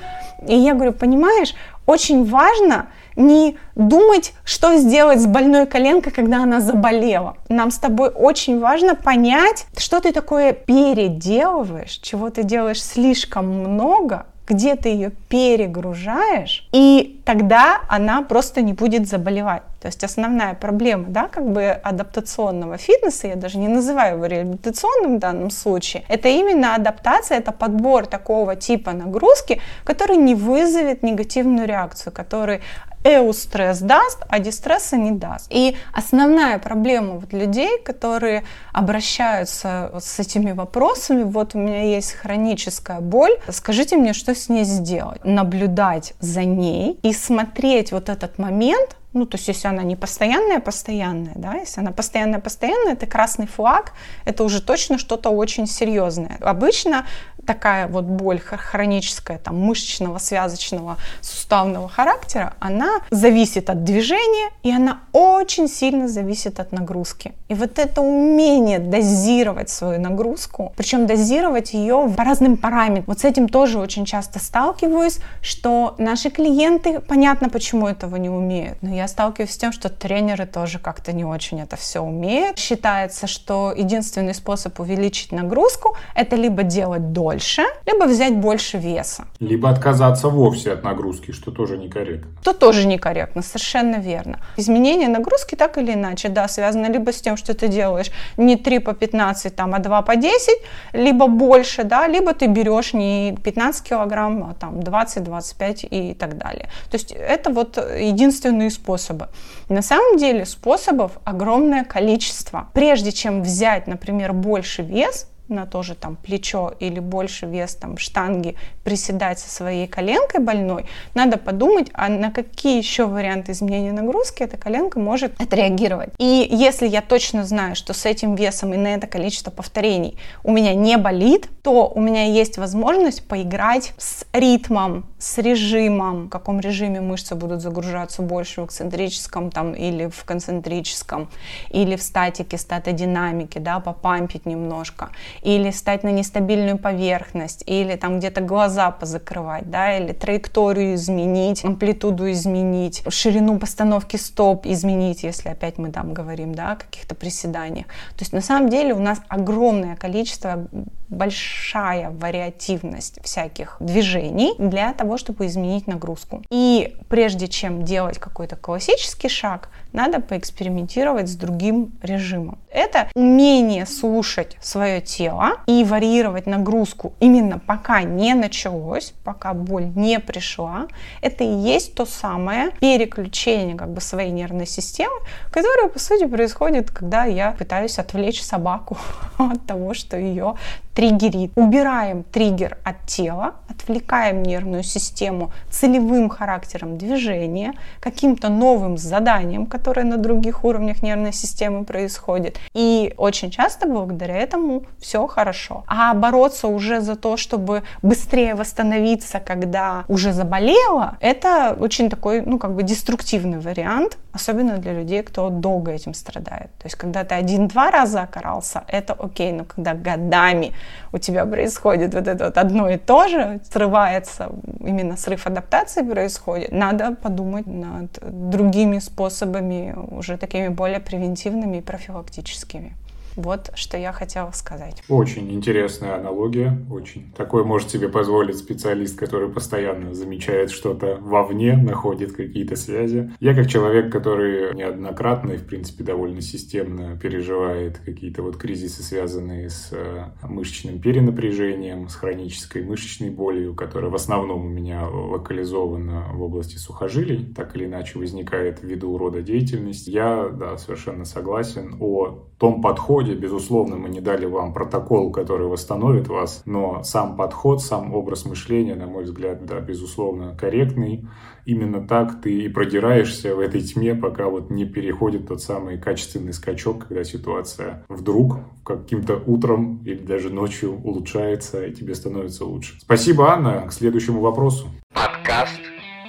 И 0.48 0.56
я 0.56 0.74
говорю, 0.74 0.94
понимаешь, 0.94 1.54
очень 1.86 2.26
важно 2.26 2.88
не 3.16 3.58
думать, 3.76 4.34
что 4.44 4.76
сделать 4.78 5.22
с 5.22 5.26
больной 5.26 5.66
коленкой, 5.66 6.12
когда 6.12 6.44
она 6.44 6.60
заболела. 6.60 7.38
Нам 7.50 7.72
с 7.72 7.78
тобой 7.78 8.10
очень 8.10 8.60
важно 8.60 8.96
понять, 8.96 9.66
что 9.78 10.00
ты 10.00 10.12
такое 10.12 10.54
переделываешь, 10.54 12.00
чего 12.02 12.30
ты 12.30 12.44
делаешь 12.44 12.84
слишком 12.84 13.48
много, 13.48 14.26
где 14.48 14.76
ты 14.76 14.90
ее 14.90 15.12
перегружаешь, 15.30 16.68
и 16.72 17.22
тогда 17.26 17.82
она 17.88 18.22
просто 18.22 18.62
не 18.62 18.74
будет 18.74 19.08
заболевать. 19.08 19.64
То 19.84 19.88
есть 19.88 20.02
основная 20.02 20.54
проблема, 20.54 21.08
да, 21.10 21.28
как 21.28 21.52
бы 21.52 21.66
адаптационного 21.66 22.78
фитнеса, 22.78 23.28
я 23.28 23.36
даже 23.36 23.58
не 23.58 23.68
называю 23.68 24.16
его 24.16 24.28
реабилитационным 24.28 25.18
в 25.18 25.20
данном 25.20 25.50
случае, 25.50 26.06
это 26.08 26.30
именно 26.30 26.74
адаптация, 26.74 27.40
это 27.40 27.52
подбор 27.52 28.06
такого 28.06 28.56
типа 28.56 28.94
нагрузки, 28.94 29.60
который 29.84 30.16
не 30.16 30.36
вызовет 30.36 31.04
негативную 31.04 31.68
реакцию, 31.68 32.14
который 32.14 32.62
эустресс 33.04 33.80
даст, 33.80 34.20
а 34.30 34.40
дистресса 34.40 34.96
не 34.96 35.12
даст. 35.12 35.48
И 35.50 35.76
основная 35.92 36.60
проблема 36.60 37.16
вот 37.16 37.34
людей, 37.34 37.78
которые 37.84 38.46
обращаются 38.72 39.90
вот 39.92 40.06
с 40.06 40.18
этими 40.18 40.54
вопросами, 40.54 41.24
вот 41.24 41.56
у 41.56 41.58
меня 41.58 41.84
есть 41.84 42.14
хроническая 42.14 43.02
боль, 43.02 43.38
скажите 43.50 43.98
мне, 43.98 44.14
что 44.14 44.34
с 44.34 44.48
ней 44.48 44.64
сделать? 44.64 45.26
Наблюдать 45.26 46.14
за 46.22 46.46
ней 46.46 46.98
и 47.04 47.12
смотреть 47.12 47.92
вот 47.92 48.08
этот 48.08 48.40
момент, 48.40 48.96
ну, 49.14 49.26
то 49.26 49.38
есть, 49.38 49.48
если 49.48 49.68
она 49.68 49.84
не 49.84 49.96
постоянная, 49.96 50.60
постоянная, 50.60 51.34
да, 51.36 51.54
если 51.54 51.82
она 51.82 51.92
постоянная, 51.92 52.40
постоянная, 52.40 52.94
это 52.94 53.06
красный 53.06 53.46
флаг, 53.46 53.94
это 54.26 54.44
уже 54.44 54.62
точно 54.62 54.98
что-то 54.98 55.30
очень 55.30 55.68
серьезное. 55.68 56.38
Обычно 56.42 57.06
такая 57.46 57.88
вот 57.88 58.06
боль 58.06 58.40
хроническая, 58.40 59.38
там, 59.38 59.60
мышечного, 59.60 60.18
связочного, 60.18 60.98
суставного 61.22 61.90
характера, 61.90 62.54
она 62.60 63.02
зависит 63.10 63.70
от 63.70 63.84
движения, 63.84 64.50
и 64.64 64.72
она 64.72 65.02
очень 65.12 65.68
сильно 65.68 66.08
зависит 66.08 66.60
от 66.60 66.72
нагрузки. 66.72 67.34
И 67.50 67.54
вот 67.54 67.80
это 67.80 68.02
умение 68.02 68.80
дозировать 68.80 69.70
свою 69.70 70.00
нагрузку, 70.00 70.74
причем 70.76 71.06
дозировать 71.06 71.74
ее 71.74 72.12
по 72.16 72.24
разным 72.24 72.58
параметрам. 72.58 73.04
Вот 73.08 73.20
с 73.20 73.26
этим 73.26 73.50
тоже 73.50 73.80
очень 73.80 74.06
часто 74.06 74.40
сталкиваюсь, 74.40 75.20
что 75.42 75.96
наши 75.98 76.30
клиенты, 76.30 77.00
понятно, 77.00 77.50
почему 77.50 77.88
этого 77.88 78.16
не 78.16 78.30
умеют, 78.30 78.78
но 78.82 78.94
я 78.94 79.08
сталкиваюсь 79.08 79.52
с 79.52 79.58
тем, 79.58 79.72
что 79.72 79.90
тренеры 79.90 80.46
тоже 80.46 80.80
как-то 80.80 81.14
не 81.14 81.26
очень 81.26 81.62
это 81.62 81.76
все 81.76 82.02
умеют. 82.02 82.58
Считается, 82.58 83.28
что 83.28 83.74
единственный 83.76 84.34
способ 84.34 84.80
увеличить 84.80 85.32
нагрузку— 85.32 85.96
это 86.16 86.36
либо 86.36 86.64
делать 86.64 87.12
до 87.12 87.33
больше, 87.34 87.64
либо 87.86 88.06
взять 88.06 88.36
больше 88.36 88.78
веса. 88.78 89.26
Либо 89.40 89.70
отказаться 89.70 90.30
вовсе 90.30 90.74
от 90.74 90.84
нагрузки, 90.84 91.32
что 91.32 91.52
тоже 91.52 91.78
некорректно. 91.78 92.32
Что 92.42 92.54
тоже 92.54 92.88
некорректно, 92.88 93.42
совершенно 93.42 93.96
верно. 93.96 94.40
Изменение 94.58 95.08
нагрузки 95.08 95.56
так 95.56 95.78
или 95.78 95.94
иначе, 95.94 96.30
да, 96.30 96.48
связано 96.48 96.92
либо 96.92 97.12
с 97.12 97.22
тем, 97.22 97.38
что 97.38 97.54
ты 97.54 97.68
делаешь 97.68 98.12
не 98.38 98.56
3 98.56 98.80
по 98.80 98.94
15, 98.94 99.56
там, 99.56 99.74
а 99.74 99.80
2 99.80 100.02
по 100.02 100.16
10, 100.16 100.50
либо 100.94 101.28
больше, 101.28 101.84
да, 101.84 102.08
либо 102.08 102.34
ты 102.34 102.48
берешь 102.48 102.94
не 102.94 103.36
15 103.44 103.90
килограмм, 103.90 104.44
а 104.44 104.54
там 104.54 104.80
20-25 104.80 105.88
и 105.90 106.14
так 106.14 106.38
далее. 106.38 106.70
То 106.90 106.96
есть 106.96 107.12
это 107.12 107.50
вот 107.52 107.78
единственные 107.78 108.70
способы. 108.70 109.28
На 109.70 109.82
самом 109.82 110.18
деле 110.18 110.46
способов 110.46 111.12
огромное 111.24 111.84
количество. 111.84 112.70
Прежде 112.74 113.12
чем 113.12 113.42
взять, 113.42 113.88
например, 113.88 114.34
больше 114.34 114.82
вес, 114.84 115.28
на 115.48 115.66
тоже 115.66 115.96
там 115.96 116.16
плечо 116.16 116.74
или 116.80 117.00
больше 117.00 117.46
вес 117.46 117.76
там 117.76 117.98
штанги 117.98 118.56
приседать 118.84 119.40
со 119.40 119.50
своей 119.50 119.88
коленкой 119.88 120.42
больной, 120.42 120.86
надо 121.14 121.38
подумать, 121.38 121.90
а 121.94 122.10
на 122.10 122.32
какие 122.32 122.78
еще 122.78 123.06
варианты 123.06 123.52
изменения 123.52 123.92
нагрузки 123.92 124.44
эта 124.44 124.58
коленка 124.58 125.00
может 125.00 125.40
отреагировать. 125.42 126.10
И 126.18 126.48
если 126.50 126.88
я 126.88 127.02
точно 127.02 127.46
знаю, 127.46 127.76
что 127.76 127.94
с 127.94 128.06
этим 128.06 128.36
весом 128.36 128.74
и 128.74 128.78
на 128.78 128.88
это 128.96 129.08
количество 129.08 129.52
повторений 129.52 130.18
у 130.44 130.52
меня 130.52 130.74
не 130.74 130.98
болит, 130.98 131.50
то 131.62 131.88
у 131.88 132.00
меня 132.00 132.26
есть 132.26 132.58
возможность 132.58 133.28
поиграть 133.28 133.94
с 133.98 134.26
ритмом, 134.34 135.06
с 135.18 135.38
режимом, 135.38 136.26
в 136.26 136.30
каком 136.30 136.60
режиме 136.60 137.00
мышцы 137.00 137.36
будут 137.36 137.62
загружаться 137.62 138.22
больше 138.22 138.62
в 138.62 138.66
эксцентрическом 138.66 139.50
там, 139.50 139.74
или 139.74 140.08
в 140.08 140.24
концентрическом, 140.26 141.30
или 141.70 141.96
в 141.96 142.04
статике, 142.04 142.58
статодинамике, 142.58 143.60
да, 143.60 143.80
попампить 143.80 144.46
немножко, 144.46 145.10
или 145.42 145.72
стать 145.72 146.04
на 146.04 146.10
нестабильную 146.10 146.78
поверхность, 146.78 147.64
или 147.66 147.96
там 147.96 148.20
где-то 148.20 148.42
глаза 148.42 148.92
позакрывать, 148.92 149.70
да, 149.70 149.98
или 149.98 150.14
траекторию 150.14 150.96
изменить, 150.96 151.64
амплитуду 151.66 152.32
изменить, 152.32 153.04
ширину 153.10 153.60
постановки 153.60 154.18
стоп 154.18 154.66
изменить, 154.66 155.24
если 155.24 155.50
опять 155.50 155.78
мы 155.78 155.92
там 155.92 156.14
говорим, 156.14 156.54
да, 156.56 156.74
о 156.74 156.76
каких-то 156.76 157.16
приседаниях. 157.16 157.88
То 157.88 158.22
есть 158.22 158.34
на 158.34 158.42
самом 158.42 158.70
деле 158.70 158.94
у 158.94 159.00
нас 159.00 159.22
огромное 159.28 159.96
количество, 159.96 160.68
большая 161.10 162.10
вариативность 162.10 163.24
всяких 163.24 163.78
движений 163.80 164.54
для 164.58 164.94
того, 164.94 165.18
чтобы 165.18 165.46
изменить 165.46 165.88
нагрузку. 165.88 166.42
И 166.50 166.96
прежде 167.08 167.48
чем 167.48 167.84
делать 167.84 168.18
какой-то 168.18 168.56
классический 168.56 169.30
шаг, 169.30 169.70
надо 169.94 170.20
поэкспериментировать 170.20 171.30
с 171.30 171.36
другим 171.36 171.94
режимом. 172.02 172.58
Это 172.70 173.08
умение 173.14 173.86
слушать 173.86 174.58
свое 174.60 175.00
тело 175.00 175.58
и 175.68 175.84
варьировать 175.84 176.48
нагрузку 176.48 177.14
именно 177.20 177.60
пока 177.60 178.02
не 178.02 178.34
началось, 178.34 179.14
пока 179.24 179.54
боль 179.54 179.86
не 179.96 180.20
пришла. 180.20 180.88
Это 181.22 181.44
и 181.44 181.54
есть 181.54 181.94
то 181.94 182.06
самое 182.06 182.72
переключение 182.80 183.76
как 183.76 183.94
бы 183.94 184.02
своей 184.02 184.32
нервной 184.32 184.66
системы, 184.66 185.16
которое, 185.52 185.88
по 185.88 186.00
сути, 186.00 186.26
происходит, 186.26 186.90
когда 186.90 187.26
я 187.26 187.52
пытаюсь 187.52 188.00
отвлечь 188.00 188.42
собаку 188.42 188.98
от 189.38 189.66
того, 189.68 189.94
что 189.94 190.18
ее 190.18 190.56
триггерит. 190.94 191.52
Убираем 191.56 192.24
триггер 192.24 192.78
от 192.84 193.06
тела, 193.06 193.56
отвлекаем 193.70 194.44
нервную 194.44 194.84
систему 194.84 195.52
целевым 195.70 196.30
характером 196.30 196.98
движения, 196.98 197.74
каким-то 198.00 198.50
новым 198.50 198.98
заданием, 198.98 199.66
которое 199.66 200.06
на 200.06 200.18
других 200.18 200.64
уровнях 200.64 201.02
нервной 201.02 201.34
системы 201.34 201.84
происходит. 201.84 202.60
И 202.74 203.14
очень 203.18 203.52
часто 203.52 203.88
благодаря 203.88 204.36
этому 204.36 204.84
все 205.00 205.26
хорошо. 205.28 205.84
А 205.88 206.14
бороться 206.14 206.68
уже 206.68 207.02
за 207.02 207.16
то, 207.16 207.38
чтобы 207.38 207.84
быстрее 208.02 208.56
восстановиться, 208.56 209.40
когда 209.40 210.06
уже 210.08 210.32
заболела, 210.34 211.18
это 211.20 211.76
очень 211.80 212.10
такой, 212.10 212.42
ну, 212.42 212.60
как 212.60 212.76
бы 212.76 212.84
деструктивный 212.84 213.60
вариант, 213.60 214.18
особенно 214.34 214.78
для 214.78 214.94
людей, 214.94 215.22
кто 215.24 215.50
долго 215.50 215.92
этим 215.92 216.14
страдает. 216.14 216.72
То 216.80 216.86
есть, 216.86 216.96
когда 216.96 217.24
ты 217.24 217.36
один-два 217.36 217.92
раза 217.92 218.24
окарался, 218.24 218.84
это 218.88 219.14
окей, 219.14 219.52
но 219.52 219.64
когда 219.64 219.94
годами 219.94 220.74
у 221.12 221.20
тебя 221.20 221.46
происходит 221.46 222.14
вот 222.14 222.28
это 222.28 222.46
вот 222.46 222.58
одно 222.58 222.90
и 222.90 222.98
то 222.98 223.28
же, 223.28 223.62
срывается, 223.72 224.52
именно 224.80 225.18
срыв 225.18 225.48
адаптации 225.48 226.02
происходит, 226.02 226.72
надо 226.72 227.16
подумать 227.16 227.68
над 227.68 228.20
другими 228.50 229.00
способами, 229.00 229.96
уже 230.12 230.38
такими 230.38 230.70
более 230.70 231.00
превентивными 231.00 231.78
и 231.78 231.82
профилактическими. 231.82 232.96
Вот 233.36 233.72
что 233.76 233.98
я 233.98 234.12
хотела 234.12 234.52
сказать. 234.52 235.04
Очень 235.10 235.52
интересная 235.52 236.16
аналогия, 236.16 236.78
очень. 236.90 237.32
Такой 237.36 237.64
может 237.64 237.90
себе 237.90 238.10
позволить 238.10 238.58
специалист, 238.58 239.18
который 239.18 239.50
постоянно 239.50 240.14
замечает 240.14 240.72
что-то 240.72 241.18
вовне, 241.22 241.76
находит 241.76 242.34
какие-то 242.34 242.76
связи. 242.76 243.32
Я 243.40 243.56
как 243.56 243.68
человек, 243.68 244.12
который 244.12 244.74
неоднократно 244.76 245.54
и, 245.54 245.58
в 245.58 245.66
принципе, 245.66 246.04
довольно 246.04 246.42
системно 246.42 247.18
переживает 247.18 248.00
какие-то 248.00 248.44
вот 248.44 248.58
кризисы, 248.58 249.02
связанные 249.02 249.70
с 249.70 249.90
э, 249.92 250.26
мышечным 250.44 251.00
перенапряжением, 251.00 252.10
с 252.10 252.16
хронической 252.16 252.84
мышечной 252.84 253.30
болью, 253.30 253.76
которая 253.76 254.12
в 254.12 254.16
основном 254.16 254.66
у 254.66 254.70
меня 254.70 255.08
локализована 255.08 256.28
в 256.34 256.42
области 256.42 256.78
сухожилий, 256.78 257.54
так 257.54 257.76
или 257.76 257.86
иначе 257.86 258.20
возникает 258.20 258.84
ввиду 258.84 259.18
рода 259.18 259.42
деятельности. 259.42 260.10
Я, 260.10 260.50
да, 260.50 260.78
совершенно 260.78 261.26
согласен 261.26 261.96
о 262.00 262.48
том 262.58 262.82
подходе, 262.82 263.23
безусловно, 263.32 263.96
мы 263.96 264.10
не 264.10 264.22
дали 264.22 264.46
вам 264.46 264.74
протокол, 264.74 265.32
который 265.32 265.68
восстановит 265.68 266.28
вас, 266.28 266.62
но 266.66 267.02
сам 267.04 267.38
подход, 267.38 267.82
сам 267.82 268.14
образ 268.14 268.46
мышления, 268.46 268.96
на 268.96 269.08
мой 269.08 269.24
взгляд, 269.24 269.66
да, 269.66 269.80
безусловно, 269.80 270.56
корректный. 270.56 271.26
Именно 271.66 272.06
так 272.06 272.42
ты 272.42 272.64
и 272.64 272.68
продираешься 272.68 273.56
в 273.56 273.60
этой 273.60 273.82
тьме, 273.82 274.16
пока 274.16 274.50
вот 274.50 274.70
не 274.70 274.86
переходит 274.86 275.48
тот 275.48 275.62
самый 275.62 275.98
качественный 275.98 276.54
скачок, 276.54 277.08
когда 277.08 277.24
ситуация 277.24 278.06
вдруг 278.10 278.58
каким-то 278.86 279.42
утром 279.46 280.02
или 280.04 280.20
даже 280.20 280.50
ночью 280.50 281.00
улучшается, 281.02 281.86
и 281.86 281.94
тебе 281.94 282.16
становится 282.16 282.66
лучше. 282.66 283.00
Спасибо, 283.00 283.54
Анна. 283.54 283.88
К 283.88 283.94
следующему 283.94 284.42
вопросу. 284.42 284.88
Подкаст 285.14 285.80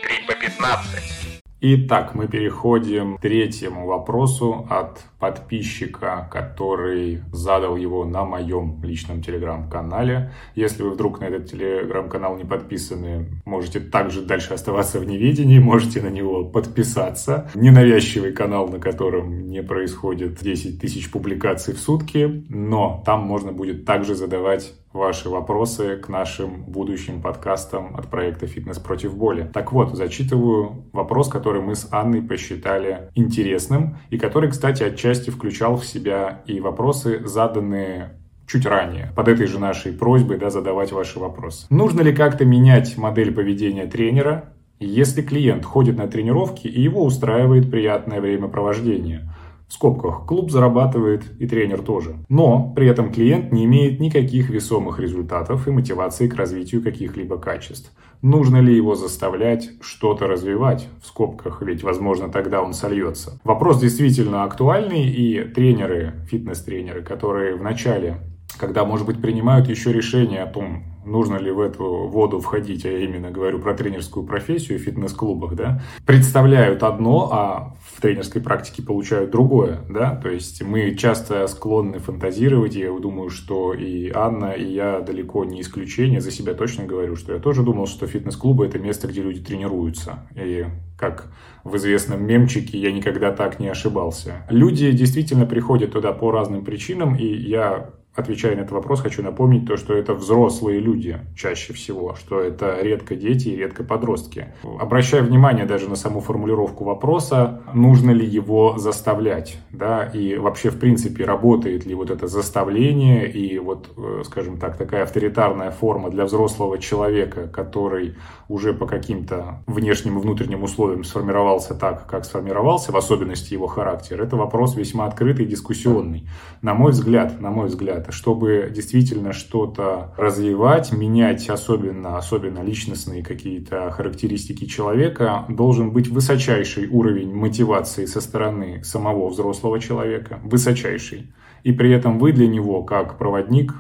3 0.03 0.27
по 0.29 0.41
15. 0.41 1.25
Итак, 1.67 2.15
мы 2.15 2.29
переходим 2.29 3.17
к 3.17 3.23
третьему 3.23 3.87
вопросу 3.87 4.67
от 4.69 5.01
подписчика, 5.25 6.29
который 6.31 7.23
задал 7.33 7.77
его 7.77 8.05
на 8.05 8.27
моем 8.27 8.83
личном 8.83 9.23
телеграм-канале. 9.23 10.33
Если 10.55 10.83
вы 10.83 10.91
вдруг 10.91 11.19
на 11.21 11.25
этот 11.25 11.51
телеграм-канал 11.51 12.37
не 12.37 12.45
подписаны, 12.45 13.41
можете 13.47 13.81
также 13.81 14.21
дальше 14.21 14.53
оставаться 14.53 15.01
в 15.01 15.07
неведении, 15.07 15.59
можете 15.59 16.03
на 16.03 16.11
него 16.11 16.45
подписаться. 16.45 17.51
Ненавязчивый 17.55 18.33
канал, 18.33 18.69
на 18.69 18.79
котором 18.79 19.49
не 19.49 19.63
происходит 19.63 20.43
10 20.43 20.79
тысяч 20.79 21.11
публикаций 21.11 21.73
в 21.73 21.79
сутки, 21.79 22.45
но 22.51 23.03
там 23.07 23.23
можно 23.23 23.51
будет 23.51 23.87
также 23.87 24.15
задавать 24.15 24.75
ваши 24.95 25.29
вопросы 25.29 25.97
к 25.97 26.09
нашим 26.09 26.63
будущим 26.63 27.21
подкастам 27.21 27.97
от 27.97 28.09
проекта 28.09 28.47
«Фитнес 28.47 28.79
против 28.79 29.17
боли». 29.17 29.51
Так 29.53 29.73
вот, 29.73 29.95
зачитываю 29.97 30.85
вопрос, 30.93 31.29
который 31.29 31.61
мы 31.61 31.75
с 31.75 31.89
Анной 31.91 32.23
посчитали 32.23 33.11
интересным 33.17 33.99
и 34.11 34.19
который, 34.19 34.51
кстати, 34.51 34.85
отчасти 34.85 35.14
включал 35.31 35.77
в 35.77 35.85
себя 35.85 36.43
и 36.47 36.61
вопросы, 36.61 37.21
заданные 37.25 38.17
чуть 38.47 38.67
ранее, 38.67 39.13
под 39.17 39.29
этой 39.29 39.47
же 39.47 39.59
нашей 39.59 39.93
просьбой 39.93 40.39
да, 40.39 40.51
задавать 40.51 40.93
ваши 40.93 41.19
вопросы. 41.19 41.67
Нужно 41.71 42.03
ли 42.03 42.15
как-то 42.15 42.45
менять 42.45 42.97
модель 42.99 43.33
поведения 43.33 43.87
тренера, 43.87 44.53
если 44.81 45.23
клиент 45.23 45.65
ходит 45.65 45.97
на 45.97 46.09
тренировки 46.09 46.67
и 46.67 46.81
его 46.81 47.05
устраивает 47.05 47.71
приятное 47.71 48.21
времяпровождение– 48.21 49.31
в 49.69 49.73
скобках, 49.73 50.27
клуб 50.27 50.51
зарабатывает 50.51 51.25
и 51.41 51.47
тренер 51.47 51.83
тоже. 51.83 52.17
Но 52.29 52.73
при 52.77 52.87
этом 52.87 53.13
клиент 53.13 53.51
не 53.53 53.65
имеет 53.65 53.99
никаких 53.99 54.51
весомых 54.51 55.01
результатов 55.01 55.67
и 55.67 55.71
мотивации 55.71 56.29
к 56.29 56.35
развитию 56.35 56.83
каких-либо 56.83 57.39
качеств. 57.39 57.93
Нужно 58.23 58.59
ли 58.61 58.75
его 58.75 58.95
заставлять 58.95 59.71
что-то 59.81 60.27
развивать? 60.27 60.89
В 61.03 61.07
скобках, 61.07 61.61
ведь, 61.63 61.83
возможно, 61.83 62.31
тогда 62.31 62.63
он 62.63 62.73
сольется. 62.73 63.39
Вопрос 63.45 63.81
действительно 63.81 64.45
актуальный, 64.45 65.07
и 65.07 65.45
тренеры, 65.45 66.15
фитнес-тренеры, 66.31 67.03
которые 67.03 67.57
в 67.57 67.63
начале 67.63 68.19
когда, 68.59 68.85
может 68.85 69.07
быть, 69.07 69.21
принимают 69.21 69.69
еще 69.69 69.93
решение 69.93 70.43
о 70.43 70.47
том, 70.47 70.85
нужно 71.05 71.37
ли 71.37 71.51
в 71.51 71.61
эту 71.61 72.09
воду 72.09 72.41
входить, 72.41 72.85
а 72.85 72.91
я 72.91 73.01
именно 73.01 73.31
говорю 73.31 73.59
про 73.59 73.75
тренерскую 73.75 74.27
профессию 74.27 74.79
в 74.79 74.83
фитнес-клубах, 74.83 75.55
да, 75.55 75.83
представляют 76.07 76.83
одно, 76.83 77.29
а 77.33 77.77
в 77.93 78.01
тренерской 78.01 78.41
практике 78.41 78.83
получают 78.83 79.31
другое, 79.31 79.81
да, 79.89 80.15
то 80.17 80.29
есть 80.29 80.63
мы 80.63 80.95
часто 80.95 81.47
склонны 81.47 81.99
фантазировать, 81.99 82.75
я 82.75 82.91
думаю, 82.99 83.31
что 83.31 83.75
и 83.75 84.11
Анна, 84.11 84.53
и 84.53 84.65
я 84.65 85.01
далеко 85.01 85.45
не 85.45 85.61
исключение, 85.61 86.21
за 86.21 86.31
себя 86.31 86.55
точно 86.55 86.85
говорю, 86.85 87.17
что 87.17 87.35
я 87.35 87.39
тоже 87.39 87.63
думал, 87.63 87.87
что 87.87 88.07
фитнес-клубы 88.07 88.67
это 88.67 88.79
место, 88.79 89.07
где 89.07 89.23
люди 89.23 89.41
тренируются, 89.41 90.27
и 90.35 90.67
как 90.99 91.33
в 91.65 91.77
известном 91.77 92.25
мемчике, 92.25 92.79
я 92.79 92.93
никогда 92.93 93.33
так 93.33 93.59
не 93.59 93.69
ошибался. 93.69 94.47
Люди 94.49 94.91
действительно 94.93 95.45
приходят 95.45 95.93
туда 95.93 96.13
по 96.13 96.31
разным 96.31 96.65
причинам, 96.65 97.17
и 97.17 97.27
я 97.27 97.91
отвечая 98.15 98.55
на 98.57 98.61
этот 98.61 98.73
вопрос, 98.73 99.01
хочу 99.01 99.23
напомнить 99.23 99.67
то, 99.67 99.77
что 99.77 99.95
это 99.95 100.15
взрослые 100.15 100.81
люди 100.81 101.19
чаще 101.37 101.73
всего, 101.73 102.15
что 102.15 102.41
это 102.41 102.79
редко 102.81 103.17
дети 103.17 103.49
и 103.49 103.57
редко 103.57 103.83
подростки. 103.83 104.49
Обращаю 104.79 105.25
внимание 105.25 105.67
даже 105.67 105.89
на 105.89 105.97
саму 105.97 106.21
формулировку 106.21 106.85
вопроса, 106.85 107.63
нужно 107.73 108.13
ли 108.13 108.25
его 108.27 108.79
заставлять, 108.79 109.59
да, 109.71 110.05
и 110.05 110.37
вообще, 110.37 110.71
в 110.71 110.79
принципе, 110.79 111.25
работает 111.25 111.87
ли 111.87 111.95
вот 111.95 112.11
это 112.11 112.29
заставление 112.29 113.31
и 113.31 113.59
вот, 113.59 113.91
э, 113.97 114.23
скажем 114.25 114.59
так, 114.59 114.77
такая 114.77 115.03
авторитарная 115.03 115.71
форма 115.71 116.11
для 116.11 116.25
взрослого 116.25 116.79
человека, 116.79 117.49
который 117.49 118.15
уже 118.49 118.75
по 118.75 118.87
каким-то 118.87 119.63
внешним 119.67 120.19
и 120.19 120.21
внутренним 120.21 120.63
условиям 120.63 121.03
сформировался 121.03 121.75
так, 121.75 122.07
как 122.07 122.25
сформировался, 122.25 122.93
в 122.93 122.97
особенности 122.97 123.55
его 123.55 123.67
характер, 123.67 124.23
это 124.23 124.37
вопрос 124.37 124.77
весьма 124.77 125.07
открытый 125.07 125.47
и 125.47 125.49
дискуссионный. 125.49 126.29
На 126.63 126.75
мой 126.75 126.93
взгляд, 126.93 127.41
на 127.41 127.51
мой 127.51 127.67
взгляд, 127.67 128.04
это, 128.05 128.13
чтобы 128.13 128.71
действительно 128.75 129.33
что-то 129.33 130.13
развивать, 130.17 130.93
менять 130.93 131.49
особенно, 131.49 132.19
особенно 132.19 132.63
личностные 132.63 133.23
какие-то 133.23 133.91
характеристики 133.91 134.67
человека, 134.67 135.47
должен 135.49 135.91
быть 135.91 136.09
высочайший 136.09 136.89
уровень 136.89 137.35
мотивации 137.35 138.05
со 138.05 138.21
стороны 138.21 138.85
самого 138.85 139.29
взрослого 139.29 139.81
человека, 139.81 140.41
высочайший. 140.45 141.33
И 141.63 141.73
при 141.73 141.93
этом 141.93 142.19
вы 142.19 142.33
для 142.33 142.47
него, 142.47 142.83
как 142.83 143.17
проводник 143.17 143.75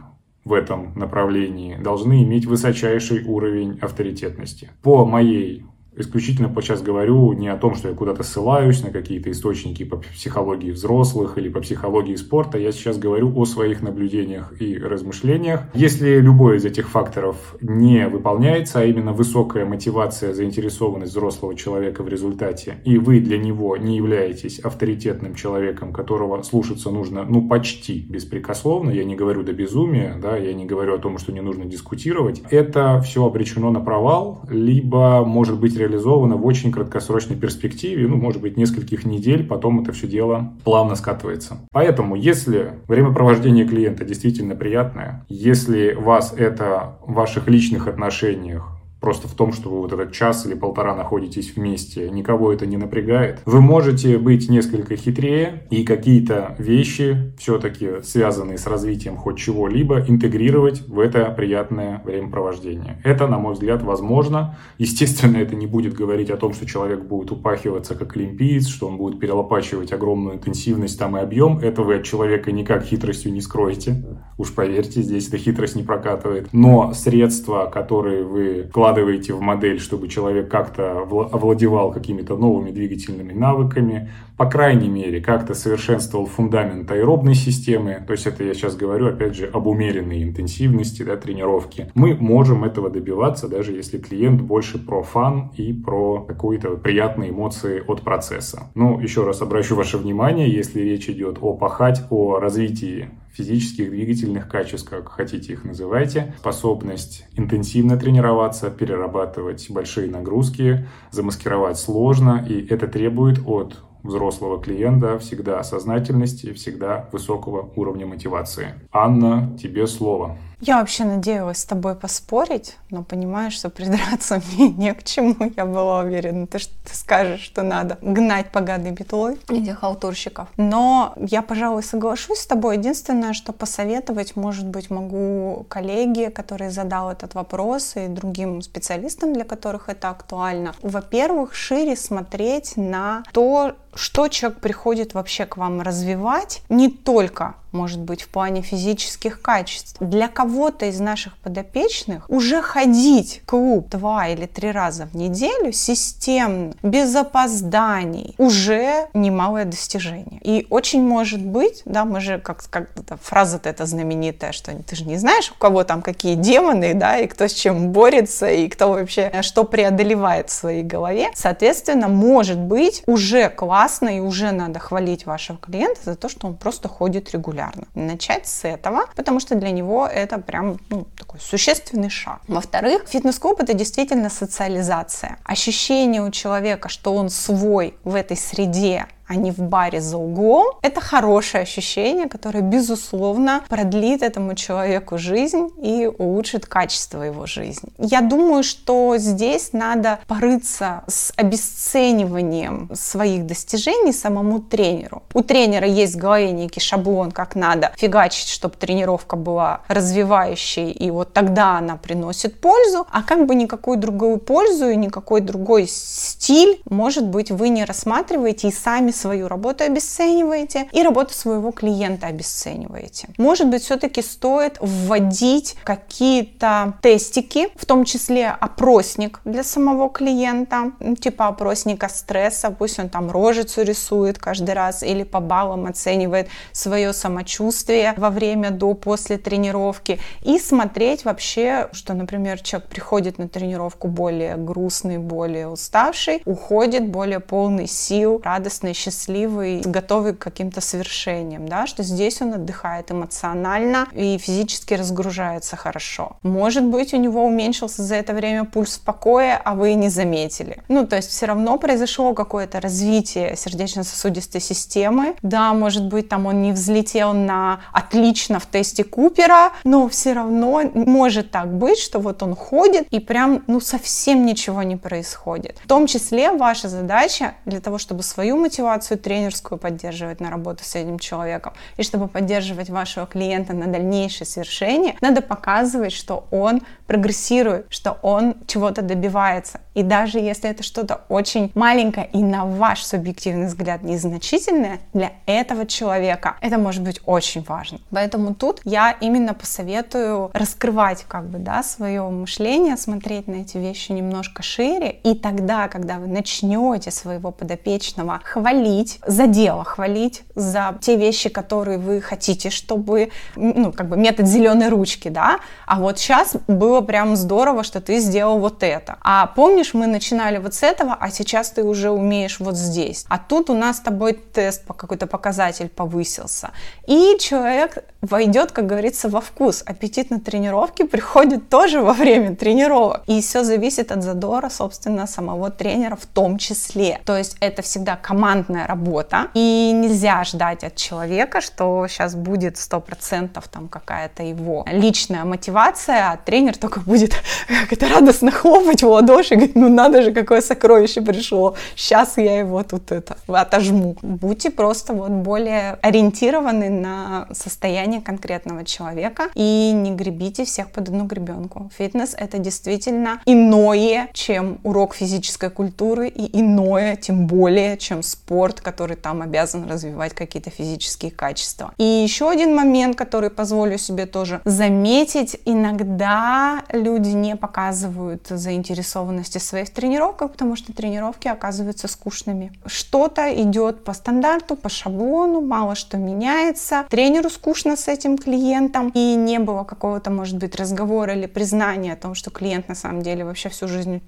в 0.45 0.55
этом 0.55 0.99
направлении, 0.99 1.77
должны 1.77 2.23
иметь 2.23 2.47
высочайший 2.47 3.25
уровень 3.25 3.79
авторитетности. 3.81 4.71
По 4.83 5.05
моей 5.05 5.65
исключительно 5.97 6.49
сейчас 6.65 6.83
говорю 6.83 7.33
не 7.33 7.49
о 7.49 7.57
том, 7.57 7.75
что 7.75 7.89
я 7.91 7.95
куда-то 7.95 8.23
ссылаюсь 8.23 8.83
на 8.83 8.91
какие-то 8.91 9.31
источники 9.31 9.85
по 9.85 9.99
психологии 9.99 10.71
взрослых 10.71 11.37
или 11.37 11.49
по 11.49 11.61
психологии 11.61 12.17
спорта. 12.17 12.59
Я 12.59 12.73
сейчас 12.73 12.99
говорю 12.99 13.33
о 13.37 13.45
своих 13.45 13.83
наблюдениях 13.83 14.55
и 14.61 14.79
размышлениях. 14.79 15.65
Если 15.75 16.21
любой 16.21 16.57
из 16.57 16.65
этих 16.65 16.89
факторов 16.89 17.57
не 17.61 18.09
выполняется, 18.09 18.81
а 18.81 18.85
именно 18.85 19.13
высокая 19.13 19.67
мотивация, 19.67 20.33
заинтересованность 20.33 21.13
взрослого 21.13 21.55
человека 21.55 22.03
в 22.03 22.09
результате, 22.09 22.77
и 22.85 22.99
вы 22.99 23.21
для 23.21 23.39
него 23.39 23.77
не 23.77 23.97
являетесь 23.97 24.59
авторитетным 24.59 25.35
человеком, 25.35 25.93
которого 25.93 26.41
слушаться 26.43 26.91
нужно, 26.91 27.25
ну, 27.25 27.47
почти 27.47 28.07
беспрекословно, 28.09 28.91
я 28.91 29.05
не 29.05 29.17
говорю 29.17 29.43
до 29.43 29.53
безумия, 29.53 30.17
да, 30.21 30.37
я 30.37 30.55
не 30.55 30.65
говорю 30.65 30.95
о 30.95 30.99
том, 30.99 31.19
что 31.19 31.33
не 31.33 31.43
нужно 31.43 31.67
дискутировать, 31.67 32.43
это 32.51 33.01
все 33.03 33.27
обречено 33.27 33.71
на 33.71 33.81
провал, 33.81 34.45
либо 34.49 35.25
может 35.25 35.61
быть 35.61 35.77
реализовано 35.85 36.37
в 36.37 36.47
очень 36.47 36.73
краткосрочной 36.73 37.37
перспективе, 37.37 38.09
ну, 38.09 38.17
может 38.17 38.41
быть, 38.41 38.57
нескольких 38.57 39.05
недель, 39.05 39.47
потом 39.47 39.83
это 39.83 39.93
все 39.93 40.07
дело 40.07 40.53
плавно 40.65 40.95
скатывается. 40.95 41.59
Поэтому, 41.73 42.17
если 42.17 42.73
времяпровождение 42.89 43.67
клиента 43.67 44.05
действительно 44.05 44.55
приятное, 44.55 45.25
если 45.29 45.93
вас 45.93 46.33
это 46.37 46.97
в 47.07 47.13
ваших 47.13 47.49
личных 47.49 47.87
отношениях 47.89 48.74
просто 49.05 49.29
в 49.29 49.35
том, 49.35 49.53
что 49.53 49.69
вы 49.69 49.81
вот 49.81 49.93
этот 49.93 50.13
час 50.13 50.47
или 50.47 50.55
полтора 50.55 50.95
находитесь 50.95 51.55
вместе, 51.55 52.09
никого 52.09 52.55
это 52.55 52.65
не 52.65 52.79
напрягает. 52.79 53.43
Вы 53.45 53.61
можете 53.61 54.17
быть 54.17 54.49
несколько 54.49 54.97
хитрее 54.97 55.67
и 55.69 55.85
какие-то 55.85 56.57
вещи, 56.59 57.35
все-таки 57.37 58.01
связанные 58.03 58.57
с 58.57 58.67
развитием 58.67 59.19
хоть 59.19 59.37
чего-либо, 59.37 60.03
интегрировать 60.09 60.89
в 60.89 60.99
это 60.99 61.27
приятное 61.37 62.01
времяпровождение. 62.03 62.99
Это, 63.05 63.27
на 63.27 63.39
мой 63.39 63.53
взгляд, 63.53 63.83
возможно. 63.83 64.57
Естественно, 64.79 65.37
это 65.37 65.55
не 65.55 65.67
будет 65.67 65.93
говорить 65.93 66.31
о 66.31 66.39
том, 66.39 66.55
что 66.55 66.65
человек 66.65 67.03
будет 67.03 67.31
упахиваться 67.31 67.95
как 67.97 68.17
олимпиец, 68.17 68.69
что 68.69 68.87
он 68.87 68.97
будет 68.97 69.21
перелопачивать 69.21 69.93
огромную 69.93 70.37
интенсивность 70.37 70.99
там 70.99 71.19
и 71.19 71.21
объем. 71.21 71.59
Это 71.59 71.83
вы 71.83 71.97
от 71.97 72.05
человека 72.05 72.53
никак 72.53 72.85
хитростью 72.85 73.35
не 73.35 73.43
скроете. 73.43 74.03
Уж 74.39 74.55
поверьте, 74.55 75.03
здесь 75.03 75.29
эта 75.29 75.37
хитрость 75.37 75.77
не 75.77 75.83
прокатывает. 75.83 76.49
Но 76.53 76.95
средства, 76.95 77.67
которые 77.67 78.25
вы 78.25 78.67
вкладываете 78.71 78.94
вкладываете 78.95 79.33
в 79.35 79.41
модель, 79.41 79.81
чтобы 79.81 80.09
человек 80.09 80.49
как-то 80.49 81.01
овладевал 81.01 81.91
какими-то 81.93 82.37
новыми 82.37 82.71
двигательными 82.71 83.33
навыками, 83.33 84.09
по 84.37 84.47
крайней 84.47 84.89
мере, 84.89 85.21
как-то 85.21 85.55
совершенствовал 85.55 86.27
фундамент 86.27 86.91
аэробной 86.91 87.35
системы, 87.35 88.03
то 88.07 88.13
есть 88.13 88.27
это 88.27 88.45
я 88.45 88.55
сейчас 88.55 88.77
говорю, 88.77 89.09
опять 89.09 89.35
же, 89.35 89.47
об 89.47 89.67
умеренной 89.67 90.23
интенсивности 90.23 91.03
да, 91.03 91.17
тренировки, 91.17 91.91
мы 91.95 92.15
можем 92.15 92.65
этого 92.65 92.89
добиваться, 92.89 93.49
даже 93.49 93.73
если 93.73 93.99
клиент 93.99 94.41
больше 94.41 94.79
про 94.79 95.03
фан 95.03 95.51
и 95.57 95.73
про 95.73 96.21
какие-то 96.21 96.77
приятные 96.77 97.31
эмоции 97.31 97.83
от 97.87 98.03
процесса. 98.03 98.71
Ну, 98.75 99.01
еще 99.01 99.25
раз 99.25 99.43
обращу 99.43 99.75
ваше 99.75 99.99
внимание, 99.99 100.49
если 100.49 100.81
речь 100.81 101.09
идет 101.09 101.39
о 101.41 101.55
пахать, 101.55 102.03
о 102.11 102.39
развитии 102.39 103.09
физических, 103.35 103.91
двигательных 103.91 104.49
качеств, 104.49 104.89
как 104.89 105.09
хотите 105.09 105.53
их 105.53 105.65
называйте, 105.65 106.35
способность 106.39 107.27
интенсивно 107.37 107.97
тренироваться, 107.99 108.71
перерабатывать 108.71 109.69
большие 109.71 110.11
нагрузки, 110.11 110.87
замаскировать 111.11 111.79
сложно, 111.79 112.45
и 112.49 112.65
это 112.67 112.87
требует 112.87 113.41
от 113.45 113.77
взрослого 114.05 114.63
клиента 114.63 115.19
всегда 115.19 115.63
сознательности, 115.65 116.53
всегда 116.53 117.09
высокого 117.11 117.73
уровня 117.75 118.07
мотивации. 118.07 118.75
Анна, 118.93 119.57
тебе 119.61 119.87
слово. 119.87 120.39
Я 120.67 120.79
вообще 120.79 121.05
надеялась 121.05 121.59
с 121.59 121.65
тобой 121.67 121.95
поспорить, 121.95 122.79
но 122.89 123.03
понимаешь, 123.03 123.53
что 123.53 123.69
придраться 123.69 124.41
мне 124.53 124.71
не 124.71 124.95
к 124.95 125.05
чему. 125.05 125.53
Я 125.55 125.67
была 125.67 126.01
уверена, 126.01 126.47
ты, 126.47 126.59
ты 126.59 126.95
скажешь, 126.95 127.43
что 127.43 127.63
надо 127.63 127.99
гнать 128.01 128.51
поганой 128.51 128.93
метлой 128.93 129.39
этих 129.51 129.81
халтурщиков. 129.81 130.49
Но 130.57 131.13
я, 131.17 131.43
пожалуй, 131.43 131.83
соглашусь 131.83 132.39
с 132.39 132.47
тобой. 132.47 132.79
Единственное, 132.79 133.35
что 133.35 133.53
посоветовать, 133.53 134.37
может 134.37 134.67
быть, 134.67 134.89
могу 134.89 135.67
коллеге, 135.69 136.31
который 136.31 136.71
задал 136.71 137.11
этот 137.11 137.35
вопрос, 137.35 137.97
и 137.97 138.07
другим 138.07 138.63
специалистам, 138.63 139.35
для 139.35 139.45
которых 139.45 139.91
это 139.91 140.09
актуально. 140.09 140.75
Во-первых, 140.81 141.55
шире 141.55 141.95
смотреть 141.95 142.79
на 142.79 143.23
то, 143.33 143.75
что 143.95 144.29
человек 144.29 144.61
приходит 144.61 145.13
вообще 145.13 145.45
к 145.45 145.59
вам 145.59 145.83
развивать, 145.83 146.63
не 146.71 146.89
только 146.89 147.55
может 147.75 148.01
быть, 148.01 148.23
в 148.23 148.29
плане 148.29 148.63
физических 148.63 149.43
качеств. 149.43 149.97
Для 150.01 150.29
кого-то 150.29 150.87
из 150.87 151.01
наших 151.01 151.37
подопечных 151.39 152.25
уже 152.31 152.63
ходить 152.63 153.43
в 153.43 153.47
клуб 153.47 153.89
два 153.91 154.29
или 154.29 154.47
три 154.47 154.71
раза 154.71 155.07
в 155.07 155.15
неделю 155.15 155.73
системно, 155.73 156.73
без 156.83 157.15
опозданий, 157.15 158.35
уже 158.39 159.09
немалое 159.13 159.65
достижение. 159.65 160.41
И 160.43 160.67
очень 160.71 161.03
может 161.03 161.45
быть, 161.45 161.83
да, 161.85 162.05
мы 162.05 162.21
же, 162.21 162.39
как, 162.39 162.65
как 162.71 162.91
фраза-то 163.21 163.69
эта 163.69 163.87
знаменитая, 163.87 164.53
что 164.53 164.73
ты 164.83 164.97
же 164.97 165.05
не 165.05 165.17
знаешь, 165.17 165.51
у 165.51 165.59
кого 165.59 165.85
там 165.85 166.01
какие 166.01 166.37
демоны, 166.37 166.95
да, 166.95 167.19
и 167.19 167.27
кто 167.27 167.49
с 167.49 167.53
чем 167.53 167.91
борется, 167.91 168.47
и 168.47 168.69
кто 168.69 168.91
вообще 168.91 169.33
что 169.43 169.65
преодолевает 169.65 170.49
в 170.51 170.53
своей 170.53 170.83
голове. 170.83 171.31
Соответственно, 171.35 172.09
может 172.09 172.59
быть, 172.59 173.03
уже 173.07 173.49
классно 173.49 174.17
и 174.17 174.21
уже 174.21 174.53
надо 174.53 174.79
хвалить 174.79 175.27
вашего 175.27 175.59
клиента 175.59 176.01
за 176.05 176.15
то, 176.15 176.29
что 176.29 176.47
он 176.47 176.55
просто 176.55 176.89
ходит 176.89 177.33
регулярно 177.33 177.64
регулярно. 177.65 177.87
Начать 177.95 178.47
с 178.47 178.65
этого, 178.65 179.07
потому 179.17 179.41
что 179.41 179.55
для 179.55 179.71
него 179.71 180.07
это 180.07 180.39
прям 180.39 180.79
ну, 180.91 181.07
такой 181.17 181.41
существенный 181.41 182.11
шаг. 182.11 182.41
Во-вторых, 182.49 183.05
фитнес-клуб 183.09 183.61
это 183.61 183.75
действительно 183.75 184.31
социализация. 184.31 185.39
Ощущение 185.45 186.23
у 186.23 186.31
человека, 186.31 186.89
что 186.89 187.15
он 187.15 187.31
свой 187.31 187.95
в 188.05 188.15
этой 188.15 188.37
среде, 188.37 189.07
а 189.27 189.37
не 189.37 189.51
в 189.51 189.59
баре 189.59 190.01
за 190.01 190.19
углом, 190.19 190.67
это 190.83 191.01
хорошее 191.01 191.63
ощущение, 191.63 192.29
которое, 192.29 192.61
безусловно, 192.61 193.63
продлит 193.69 194.23
этому 194.23 194.55
человеку 194.55 195.19
жизнь 195.19 195.69
и 195.83 196.11
улучшит 196.19 196.67
качество 196.67 197.23
его 197.23 197.47
жизни. 197.47 197.91
Я 197.99 198.21
думаю, 198.21 198.63
что 198.63 199.17
здесь 199.17 199.73
надо 199.73 200.19
порыться 200.27 201.05
с 201.07 201.33
обесцениванием 201.37 202.91
своих 202.95 203.47
достижений 203.47 204.13
самому 204.13 204.61
тренеру. 204.61 205.23
У 205.33 205.43
тренера 205.43 205.87
есть 205.87 206.15
в 206.15 206.19
голове 206.19 206.53
некий 206.53 206.81
шаблон, 206.81 207.31
как 207.31 207.55
надо 207.55 207.93
фигачить, 207.97 208.49
чтобы 208.49 208.75
тренировка 208.77 209.37
была 209.37 209.81
развивающей, 209.89 210.91
и 210.91 211.11
вот 211.11 211.33
тогда 211.33 211.79
она 211.79 211.97
приносит 211.97 212.61
пользу, 212.61 213.07
а 213.11 213.23
как 213.23 213.47
бы 213.47 213.55
никакую 213.55 213.99
другую 213.99 214.39
пользу 214.39 214.89
и 214.89 214.97
никакой 214.97 215.41
другой 215.41 215.87
стиль, 215.89 216.81
может 216.89 217.27
быть, 217.27 217.51
вы 217.51 217.69
не 217.69 217.85
рассматриваете 217.85 218.69
и 218.69 218.73
сами 218.73 219.11
свою 219.15 219.49
работу 219.49 219.85
обесцениваете 219.85 220.89
и 220.93 221.03
работу 221.03 221.35
своего 221.35 221.71
клиента 221.71 222.27
обесцениваете. 222.27 223.29
Может 223.39 223.69
быть, 223.69 223.83
все-таки 223.83 224.23
стоит 224.23 224.79
вводить 224.81 225.77
какие-то 225.85 226.95
тестики, 227.03 227.69
в 227.77 227.87
том 227.87 228.05
числе 228.05 228.49
опросник 228.49 229.41
для 229.45 229.63
самого 229.63 230.11
клиента, 230.11 230.93
ну, 231.01 231.17
типа 231.17 231.49
опросника 231.49 232.09
стресса, 232.09 232.71
пусть 232.71 232.99
он 232.99 233.09
там 233.09 233.31
рожицу 233.31 233.83
рисует 233.83 234.39
каждый 234.39 234.75
раз 234.75 235.03
или 235.03 235.23
по 235.23 235.41
баллам 235.41 235.87
оценивает 235.87 236.49
свое 236.73 237.13
самочувствие 237.13 238.15
во 238.17 238.31
время, 238.31 238.71
до, 238.71 238.95
после 238.95 239.39
тренировки 239.39 240.19
и 240.43 240.59
смотреть 240.59 241.25
вообще, 241.25 241.89
что, 241.93 242.15
например, 242.15 242.61
человек 242.61 242.89
приходит 242.89 243.39
на 243.39 243.49
тренировку 243.49 244.09
более 244.09 244.57
грустный, 244.57 245.19
более 245.19 245.69
уставший, 245.69 246.43
уходит 246.45 247.09
более 247.09 247.41
полный 247.41 247.87
сил, 247.87 248.41
радостный, 248.45 248.95
счастливый, 249.05 249.83
готовый 249.85 250.35
к 250.35 250.39
каким-то 250.39 250.81
свершениям, 250.81 251.69
да, 251.69 251.87
что 251.87 252.03
здесь 252.03 252.41
он 252.41 252.55
отдыхает 252.55 253.11
эмоционально 253.11 254.09
и 254.13 254.39
физически 254.39 254.95
разгружается 254.95 255.77
хорошо. 255.77 256.37
Может 256.43 256.85
быть, 256.85 257.13
у 257.13 257.19
него 257.19 257.45
уменьшился 257.45 258.03
за 258.03 258.17
это 258.17 258.33
время 258.33 258.65
пульс 258.65 258.97
в 258.97 259.01
покое, 259.01 259.61
а 259.63 259.75
вы 259.75 259.95
не 259.95 260.09
заметили. 260.09 260.83
Ну, 260.89 261.07
то 261.07 261.17
есть 261.17 261.31
все 261.31 261.47
равно 261.47 261.79
произошло 261.79 262.35
какое-то 262.35 262.81
развитие 262.81 263.57
сердечно-сосудистой 263.57 264.61
системы. 264.61 265.37
Да, 265.43 265.75
может 265.75 266.07
быть, 266.07 266.29
там 266.29 266.47
он 266.47 266.63
не 266.63 266.73
взлетел 266.73 267.33
на 267.35 267.81
отлично 267.93 268.59
в 268.59 268.67
тесте 268.67 269.05
Купера, 269.05 269.73
но 269.85 270.09
все 270.09 270.33
равно 270.33 270.83
может 270.95 271.51
так 271.51 271.73
быть, 271.73 271.99
что 271.99 272.19
вот 272.21 272.43
он 272.43 272.57
ходит 272.57 273.07
и 273.11 273.21
прям, 273.21 273.65
ну, 273.67 273.81
совсем 273.81 274.47
ничего 274.47 274.83
не 274.83 274.97
происходит. 274.97 275.79
В 275.85 275.89
том 275.89 276.07
числе 276.07 276.51
ваша 276.53 276.89
задача 276.89 277.55
для 277.67 277.81
того, 277.81 277.99
чтобы 277.99 278.23
свою 278.23 278.57
мотивацию 278.57 278.94
мотивацию 278.95 279.19
тренерскую 279.19 279.79
поддерживать 279.79 280.41
на 280.41 280.51
работу 280.51 280.85
с 280.85 280.95
этим 280.95 281.19
человеком. 281.19 281.73
И 281.97 282.03
чтобы 282.03 282.29
поддерживать 282.29 282.91
вашего 282.91 283.27
клиента 283.27 283.73
на 283.73 283.87
дальнейшее 283.87 284.47
свершение, 284.47 285.17
надо 285.21 285.43
показывать, 285.43 286.13
что 286.13 286.47
он 286.51 286.83
прогрессирует, 287.07 287.87
что 287.91 288.19
он 288.23 288.55
чего-то 288.67 289.03
добивается. 289.03 289.81
И 289.95 290.03
даже 290.03 290.39
если 290.39 290.69
это 290.69 290.83
что-то 290.83 291.23
очень 291.29 291.71
маленькое 291.75 292.29
и 292.33 292.39
на 292.39 292.65
ваш 292.65 293.03
субъективный 293.05 293.67
взгляд 293.67 294.03
незначительное, 294.03 295.01
для 295.13 295.33
этого 295.47 295.87
человека 295.87 296.57
это 296.61 296.79
может 296.79 297.03
быть 297.03 297.21
очень 297.27 297.63
важно. 297.63 297.99
Поэтому 298.11 298.55
тут 298.55 298.81
я 298.85 299.13
именно 299.21 299.55
посоветую 299.55 300.51
раскрывать 300.53 301.25
как 301.29 301.49
бы, 301.49 301.59
да, 301.59 301.83
свое 301.83 302.23
мышление, 302.23 302.97
смотреть 302.97 303.47
на 303.47 303.57
эти 303.57 303.79
вещи 303.79 304.13
немножко 304.13 304.63
шире, 304.63 305.11
и 305.11 305.35
тогда, 305.35 305.89
когда 305.89 306.19
вы 306.19 306.27
начнете 306.27 307.11
своего 307.11 307.51
подопечного 307.51 308.41
хвалить, 308.45 309.19
за 309.27 309.47
дело 309.47 309.85
хвалить, 309.85 310.43
за 310.55 310.97
те 311.01 311.17
вещи, 311.17 311.49
которые 311.49 311.99
вы 311.99 312.21
хотите, 312.21 312.71
чтобы, 312.71 313.31
ну, 313.57 313.93
как 313.93 314.09
бы 314.09 314.17
метод 314.17 314.47
зеленой 314.47 314.89
ручки, 314.89 315.29
да, 315.29 315.61
а 315.87 316.01
вот 316.01 316.19
сейчас 316.19 316.57
было 316.67 317.01
прям 317.01 317.37
здорово, 317.37 317.85
что 317.85 318.01
ты 318.01 318.19
сделал 318.19 318.59
вот 318.59 318.83
это. 318.83 319.19
А 319.23 319.47
помнишь, 319.47 319.84
мы 319.93 320.07
начинали 320.07 320.59
вот 320.59 320.75
с 320.75 320.83
этого, 320.83 321.17
а 321.21 321.31
сейчас 321.31 321.71
ты 321.71 321.83
уже 321.83 322.11
умеешь 322.11 322.61
вот 322.61 322.77
здесь. 322.77 323.27
А 323.29 323.39
тут 323.39 323.69
у 323.71 323.75
нас 323.75 323.99
с 323.99 324.01
тобой 324.01 324.33
тест 324.33 324.85
по 324.87 324.95
какой-то 324.95 325.27
показатель 325.27 325.89
повысился. 325.89 326.71
И 327.07 327.37
человек 327.39 328.05
войдет, 328.25 328.73
как 328.73 328.87
говорится, 328.87 329.29
во 329.29 329.41
вкус. 329.41 329.83
Аппетит 329.87 330.31
на 330.31 330.41
тренировке 330.41 331.05
приходит 331.15 331.69
тоже 331.69 332.01
во 332.01 332.13
время 332.13 332.57
тренировок. 332.57 333.23
И 333.27 333.41
все 333.41 333.65
зависит 333.65 334.13
от 334.13 334.23
задора, 334.23 334.69
собственно, 334.71 335.27
самого 335.27 335.71
тренера 335.71 336.17
в 336.17 336.27
том 336.27 336.59
числе. 336.59 337.21
То 337.25 337.37
есть 337.37 337.57
это 337.61 337.83
всегда 337.83 338.17
командная 338.17 338.87
работа. 338.87 339.49
И 339.55 339.93
нельзя 339.95 340.45
ждать 340.45 340.85
от 340.85 340.97
человека, 340.97 341.61
что 341.61 342.07
сейчас 342.09 342.35
будет 342.35 342.77
100% 342.77 343.63
там 343.71 343.89
какая-то 343.89 344.43
его 344.43 344.85
личная 344.91 345.45
мотивация, 345.45 346.33
а 346.33 346.37
тренер 346.37 346.77
только 346.77 347.01
будет 347.01 347.35
как 347.69 347.93
это 347.93 348.09
радостно 348.09 348.51
хлопать 348.51 349.03
в 349.03 349.09
ладоши 349.09 349.55
и 349.55 349.57
говорить, 349.57 349.77
ну 349.77 349.89
надо 349.89 350.23
же, 350.23 350.33
какое 350.33 350.61
сокровище 350.61 351.21
пришло. 351.21 351.75
Сейчас 351.97 352.37
я 352.37 352.59
его 352.59 352.83
тут 352.83 353.13
это 353.13 353.37
отожму. 353.47 354.17
Будьте 354.23 354.71
просто 354.71 355.13
вот 355.13 355.31
более 355.31 355.99
ориентированы 356.03 356.91
на 356.91 357.49
состояние 357.53 358.14
состояние 358.15 358.21
конкретного 358.21 358.85
человека 358.85 359.51
и 359.55 359.93
не 359.93 360.13
гребите 360.13 360.65
всех 360.65 360.91
под 360.91 361.09
одну 361.09 361.25
гребенку. 361.25 361.91
Фитнес— 361.97 362.35
это 362.39 362.59
действительно 362.59 363.41
иное, 363.47 364.29
чем 364.33 364.79
урок 364.85 365.15
физической 365.15 365.71
культуры 365.71 366.29
и 366.29 366.61
иное, 366.61 367.17
тем 367.17 367.47
более, 367.47 367.97
чем 367.97 368.23
спорт, 368.23 368.81
который 368.81 369.17
там 369.17 369.43
обязан 369.43 369.89
развивать 369.89 370.35
какие-то 370.35 370.71
физические 370.71 371.31
качества. 371.31 371.93
И 371.99 372.05
еще 372.05 372.51
один 372.51 372.75
момент, 372.75 373.17
который 373.17 373.51
позволю 373.51 373.99
себе 373.99 374.27
тоже 374.27 374.61
заметить, 374.65 375.57
иногда 375.67 376.83
люди 376.93 377.31
не 377.31 377.57
показывают 377.57 378.47
заинтересованности 378.49 379.59
своих 379.59 379.91
тренировках, 379.91 380.53
потому 380.53 380.77
что 380.77 380.93
тренировки 380.93 381.49
оказываются 381.49 382.09
скучными. 382.09 382.73
Что-то 382.87 383.43
идет 383.63 384.05
по 384.05 384.13
стандарту, 384.15 384.77
по 384.77 384.89
шаблону, 384.89 385.61
мало 385.61 385.95
что 385.95 386.17
меняется. 386.17 387.05
Тренеру 387.09 387.51
скучно 387.51 387.97
с 388.05 388.09
этим 388.09 388.37
клиентом, 388.37 389.11
и 389.15 389.35
не 389.35 389.59
было 389.59 389.85
какого-то, 389.85 390.31
может 390.31 390.59
быть, 390.59 390.77
разговора 390.77 391.33
или 391.33 391.47
признания 391.47 392.13
о 392.13 392.17
том, 392.17 392.35
что 392.35 392.51
клиент 392.51 392.89
на 392.89 392.95
самом 392.95 393.23
деле 393.23 393.45
вообще 393.45 393.71
всю 393.71 393.89
жизнь, 393.89 394.21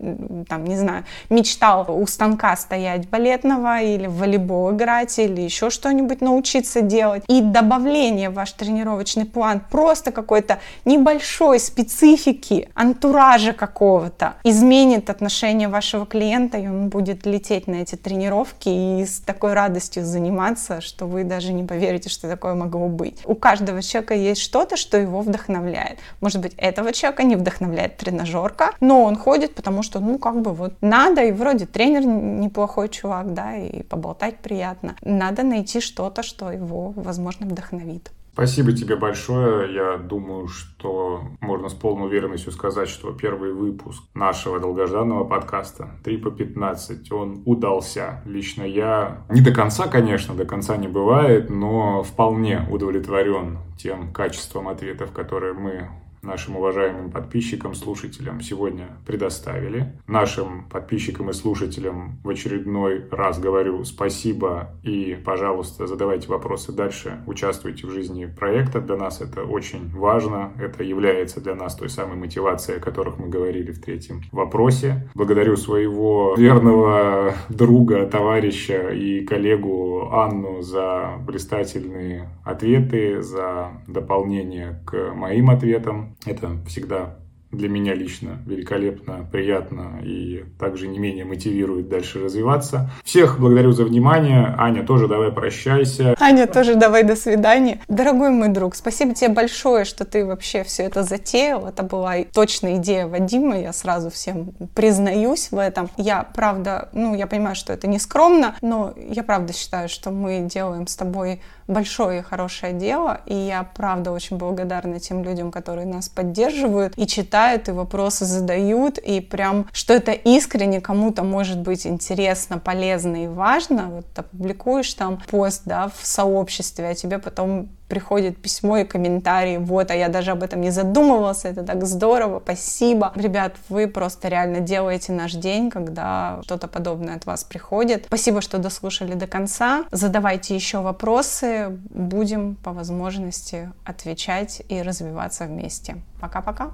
там, 0.48 0.64
не 0.64 0.76
знаю, 0.76 1.04
мечтал 1.28 1.84
у 1.88 2.06
станка 2.06 2.56
стоять 2.56 3.08
балетного 3.10 3.82
или 3.82 4.06
в 4.06 4.16
волейбол 4.16 4.72
играть 4.72 5.18
или 5.18 5.42
еще 5.42 5.68
что-нибудь 5.68 6.22
научиться 6.22 6.80
делать. 6.80 7.24
И 7.28 7.42
добавление 7.42 8.30
в 8.30 8.34
ваш 8.34 8.52
тренировочный 8.52 9.26
план 9.26 9.60
просто 9.70 10.10
какой-то 10.10 10.58
небольшой 10.86 11.60
специфики, 11.60 12.70
антуража 12.74 13.52
какого-то 13.52 14.36
изменит 14.42 15.10
отношение 15.10 15.68
вашего 15.68 16.06
клиента, 16.06 16.56
и 16.56 16.66
он 16.66 16.88
будет 16.88 17.26
лететь 17.26 17.66
на 17.66 17.76
эти 17.76 17.96
тренировки 17.96 18.70
и 18.70 19.04
с 19.04 19.20
такой 19.20 19.52
радостью 19.52 20.02
заниматься, 20.04 20.80
что 20.80 21.06
вы 21.06 21.24
даже 21.24 21.52
не 21.52 21.64
поверите, 21.64 22.08
что 22.08 22.26
такое 22.26 22.54
могло 22.54 22.88
быть. 22.88 23.20
У 23.26 23.34
каждого 23.34 23.65
каждого 23.66 23.82
человека 23.82 24.14
есть 24.14 24.40
что-то, 24.40 24.76
что 24.76 24.96
его 24.96 25.22
вдохновляет. 25.22 25.98
Может 26.20 26.40
быть, 26.40 26.54
этого 26.56 26.92
человека 26.92 27.24
не 27.24 27.36
вдохновляет 27.36 27.96
тренажерка, 27.96 28.70
но 28.80 29.02
он 29.02 29.16
ходит, 29.16 29.54
потому 29.54 29.82
что, 29.82 30.00
ну, 30.00 30.18
как 30.18 30.40
бы 30.40 30.52
вот 30.52 30.74
надо, 30.80 31.22
и 31.24 31.32
вроде 31.32 31.66
тренер 31.66 32.06
неплохой 32.06 32.88
чувак, 32.88 33.34
да, 33.34 33.56
и 33.56 33.82
поболтать 33.82 34.36
приятно. 34.38 34.94
Надо 35.02 35.42
найти 35.42 35.80
что-то, 35.80 36.22
что 36.22 36.52
его, 36.52 36.92
возможно, 36.96 37.46
вдохновит. 37.46 38.10
Спасибо 38.36 38.72
тебе 38.72 38.96
большое. 38.96 39.72
Я 39.72 39.96
думаю, 39.96 40.46
что 40.46 41.22
можно 41.40 41.70
с 41.70 41.72
полной 41.72 42.08
уверенностью 42.08 42.52
сказать, 42.52 42.86
что 42.86 43.10
первый 43.12 43.54
выпуск 43.54 44.02
нашего 44.12 44.60
долгожданного 44.60 45.24
подкаста 45.24 45.98
3 46.04 46.18
по 46.18 46.30
15, 46.30 47.10
он 47.12 47.42
удался. 47.46 48.22
Лично 48.26 48.62
я 48.64 49.24
не 49.30 49.40
до 49.40 49.54
конца, 49.54 49.88
конечно, 49.88 50.34
до 50.34 50.44
конца 50.44 50.76
не 50.76 50.86
бывает, 50.86 51.48
но 51.48 52.02
вполне 52.02 52.68
удовлетворен 52.70 53.56
тем 53.78 54.12
качеством 54.12 54.68
ответов, 54.68 55.12
которые 55.12 55.54
мы 55.54 55.88
нашим 56.26 56.56
уважаемым 56.56 57.10
подписчикам, 57.10 57.74
слушателям 57.74 58.40
сегодня 58.40 58.88
предоставили. 59.06 59.92
Нашим 60.06 60.68
подписчикам 60.68 61.30
и 61.30 61.32
слушателям 61.32 62.18
в 62.22 62.28
очередной 62.28 63.04
раз 63.10 63.38
говорю 63.38 63.84
спасибо 63.84 64.70
и, 64.82 65.16
пожалуйста, 65.24 65.86
задавайте 65.86 66.28
вопросы 66.28 66.72
дальше, 66.72 67.20
участвуйте 67.26 67.86
в 67.86 67.90
жизни 67.90 68.26
проекта. 68.26 68.80
Для 68.80 68.96
нас 68.96 69.20
это 69.20 69.44
очень 69.44 69.90
важно. 69.94 70.52
Это 70.58 70.82
является 70.82 71.40
для 71.40 71.54
нас 71.54 71.76
той 71.76 71.88
самой 71.88 72.16
мотивацией, 72.16 72.78
о 72.78 72.82
которых 72.82 73.18
мы 73.18 73.28
говорили 73.28 73.72
в 73.72 73.80
третьем 73.80 74.22
вопросе. 74.32 75.08
Благодарю 75.14 75.56
своего 75.56 76.34
верного 76.36 77.34
друга, 77.48 78.06
товарища 78.06 78.88
и 78.90 79.24
коллегу 79.24 80.10
Анну 80.12 80.62
за 80.62 81.14
блистательные 81.24 82.28
ответы, 82.44 83.22
за 83.22 83.72
дополнение 83.86 84.80
к 84.84 85.14
моим 85.14 85.50
ответам. 85.50 86.15
Это 86.24 86.56
всегда 86.66 87.16
для 87.52 87.68
меня 87.68 87.94
лично 87.94 88.38
великолепно, 88.46 89.26
приятно 89.30 90.00
и 90.02 90.44
также 90.58 90.88
не 90.88 90.98
менее 90.98 91.24
мотивирует 91.24 91.88
дальше 91.88 92.22
развиваться. 92.22 92.90
Всех 93.04 93.38
благодарю 93.40 93.72
за 93.72 93.84
внимание. 93.84 94.54
Аня, 94.58 94.84
тоже 94.84 95.08
давай 95.08 95.32
прощайся. 95.32 96.14
Аня, 96.18 96.46
тоже 96.46 96.74
давай 96.74 97.02
до 97.04 97.16
свидания. 97.16 97.80
Дорогой 97.88 98.30
мой 98.30 98.48
друг, 98.48 98.74
спасибо 98.74 99.14
тебе 99.14 99.30
большое, 99.30 99.84
что 99.84 100.04
ты 100.04 100.24
вообще 100.24 100.64
все 100.64 100.82
это 100.84 101.02
затеял. 101.02 101.66
Это 101.66 101.82
была 101.82 102.16
точная 102.32 102.76
идея 102.76 103.06
Вадима, 103.06 103.60
я 103.60 103.72
сразу 103.72 104.10
всем 104.10 104.52
признаюсь 104.74 105.50
в 105.50 105.58
этом. 105.58 105.88
Я, 105.96 106.24
правда, 106.34 106.88
ну, 106.92 107.14
я 107.14 107.26
понимаю, 107.26 107.54
что 107.54 107.72
это 107.72 107.86
не 107.86 107.98
скромно, 107.98 108.56
но 108.60 108.92
я 108.96 109.22
правда 109.22 109.52
считаю, 109.52 109.88
что 109.88 110.10
мы 110.10 110.46
делаем 110.50 110.86
с 110.86 110.96
тобой 110.96 111.40
большое 111.68 112.20
и 112.20 112.22
хорошее 112.22 112.72
дело, 112.72 113.20
и 113.26 113.34
я 113.34 113.62
правда 113.62 114.12
очень 114.12 114.36
благодарна 114.36 115.00
тем 115.00 115.24
людям, 115.24 115.50
которые 115.50 115.86
нас 115.86 116.08
поддерживают 116.08 116.94
и 116.96 117.06
читают, 117.06 117.68
и 117.68 117.72
вопросы 117.72 118.24
задают, 118.24 118.98
и 118.98 119.20
прям, 119.20 119.66
что 119.72 119.94
это 119.94 120.12
искренне 120.12 120.80
кому-то 120.80 121.22
может 121.22 121.60
быть 121.60 121.86
интересно, 121.86 122.58
полезно 122.58 123.24
и 123.24 123.26
важно. 123.26 123.88
Вот 123.88 124.06
опубликуешь 124.16 124.92
там 124.94 125.20
пост, 125.28 125.62
да, 125.64 125.88
в 125.88 126.06
сообществе, 126.06 126.88
а 126.88 126.94
тебе 126.94 127.18
потом 127.18 127.68
приходит 127.88 128.36
письмо 128.40 128.78
и 128.78 128.84
комментарии, 128.84 129.58
вот, 129.58 129.90
а 129.90 129.94
я 129.94 130.08
даже 130.08 130.32
об 130.32 130.42
этом 130.42 130.60
не 130.60 130.70
задумывался, 130.70 131.48
это 131.48 131.62
так 131.62 131.84
здорово, 131.84 132.40
спасибо. 132.42 133.12
Ребят, 133.14 133.56
вы 133.68 133.86
просто 133.88 134.28
реально 134.28 134.60
делаете 134.60 135.12
наш 135.12 135.32
день, 135.32 135.70
когда 135.70 136.40
что-то 136.44 136.68
подобное 136.68 137.16
от 137.16 137.26
вас 137.26 137.44
приходит. 137.44 138.04
Спасибо, 138.06 138.40
что 138.40 138.58
дослушали 138.58 139.14
до 139.14 139.26
конца. 139.26 139.84
Задавайте 139.90 140.54
еще 140.54 140.80
вопросы, 140.80 141.78
будем 141.90 142.56
по 142.56 142.72
возможности 142.72 143.70
отвечать 143.84 144.62
и 144.68 144.82
развиваться 144.82 145.44
вместе. 145.44 145.96
Пока-пока. 146.20 146.70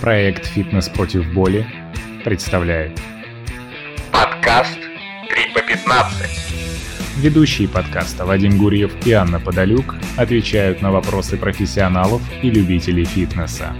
Проект 0.00 0.46
«Фитнес 0.46 0.88
против 0.88 1.30
боли» 1.34 1.66
представляет 2.24 2.98
Подкаст 4.12 4.78
3 5.28 5.52
по 5.54 5.60
15. 5.60 6.49
Ведущие 7.20 7.68
подкаста 7.68 8.24
Вадим 8.24 8.56
Гурьев 8.56 8.92
и 9.06 9.12
Анна 9.12 9.38
Подолюк 9.38 9.94
отвечают 10.16 10.80
на 10.80 10.90
вопросы 10.90 11.36
профессионалов 11.36 12.22
и 12.42 12.50
любителей 12.50 13.04
фитнеса. 13.04 13.76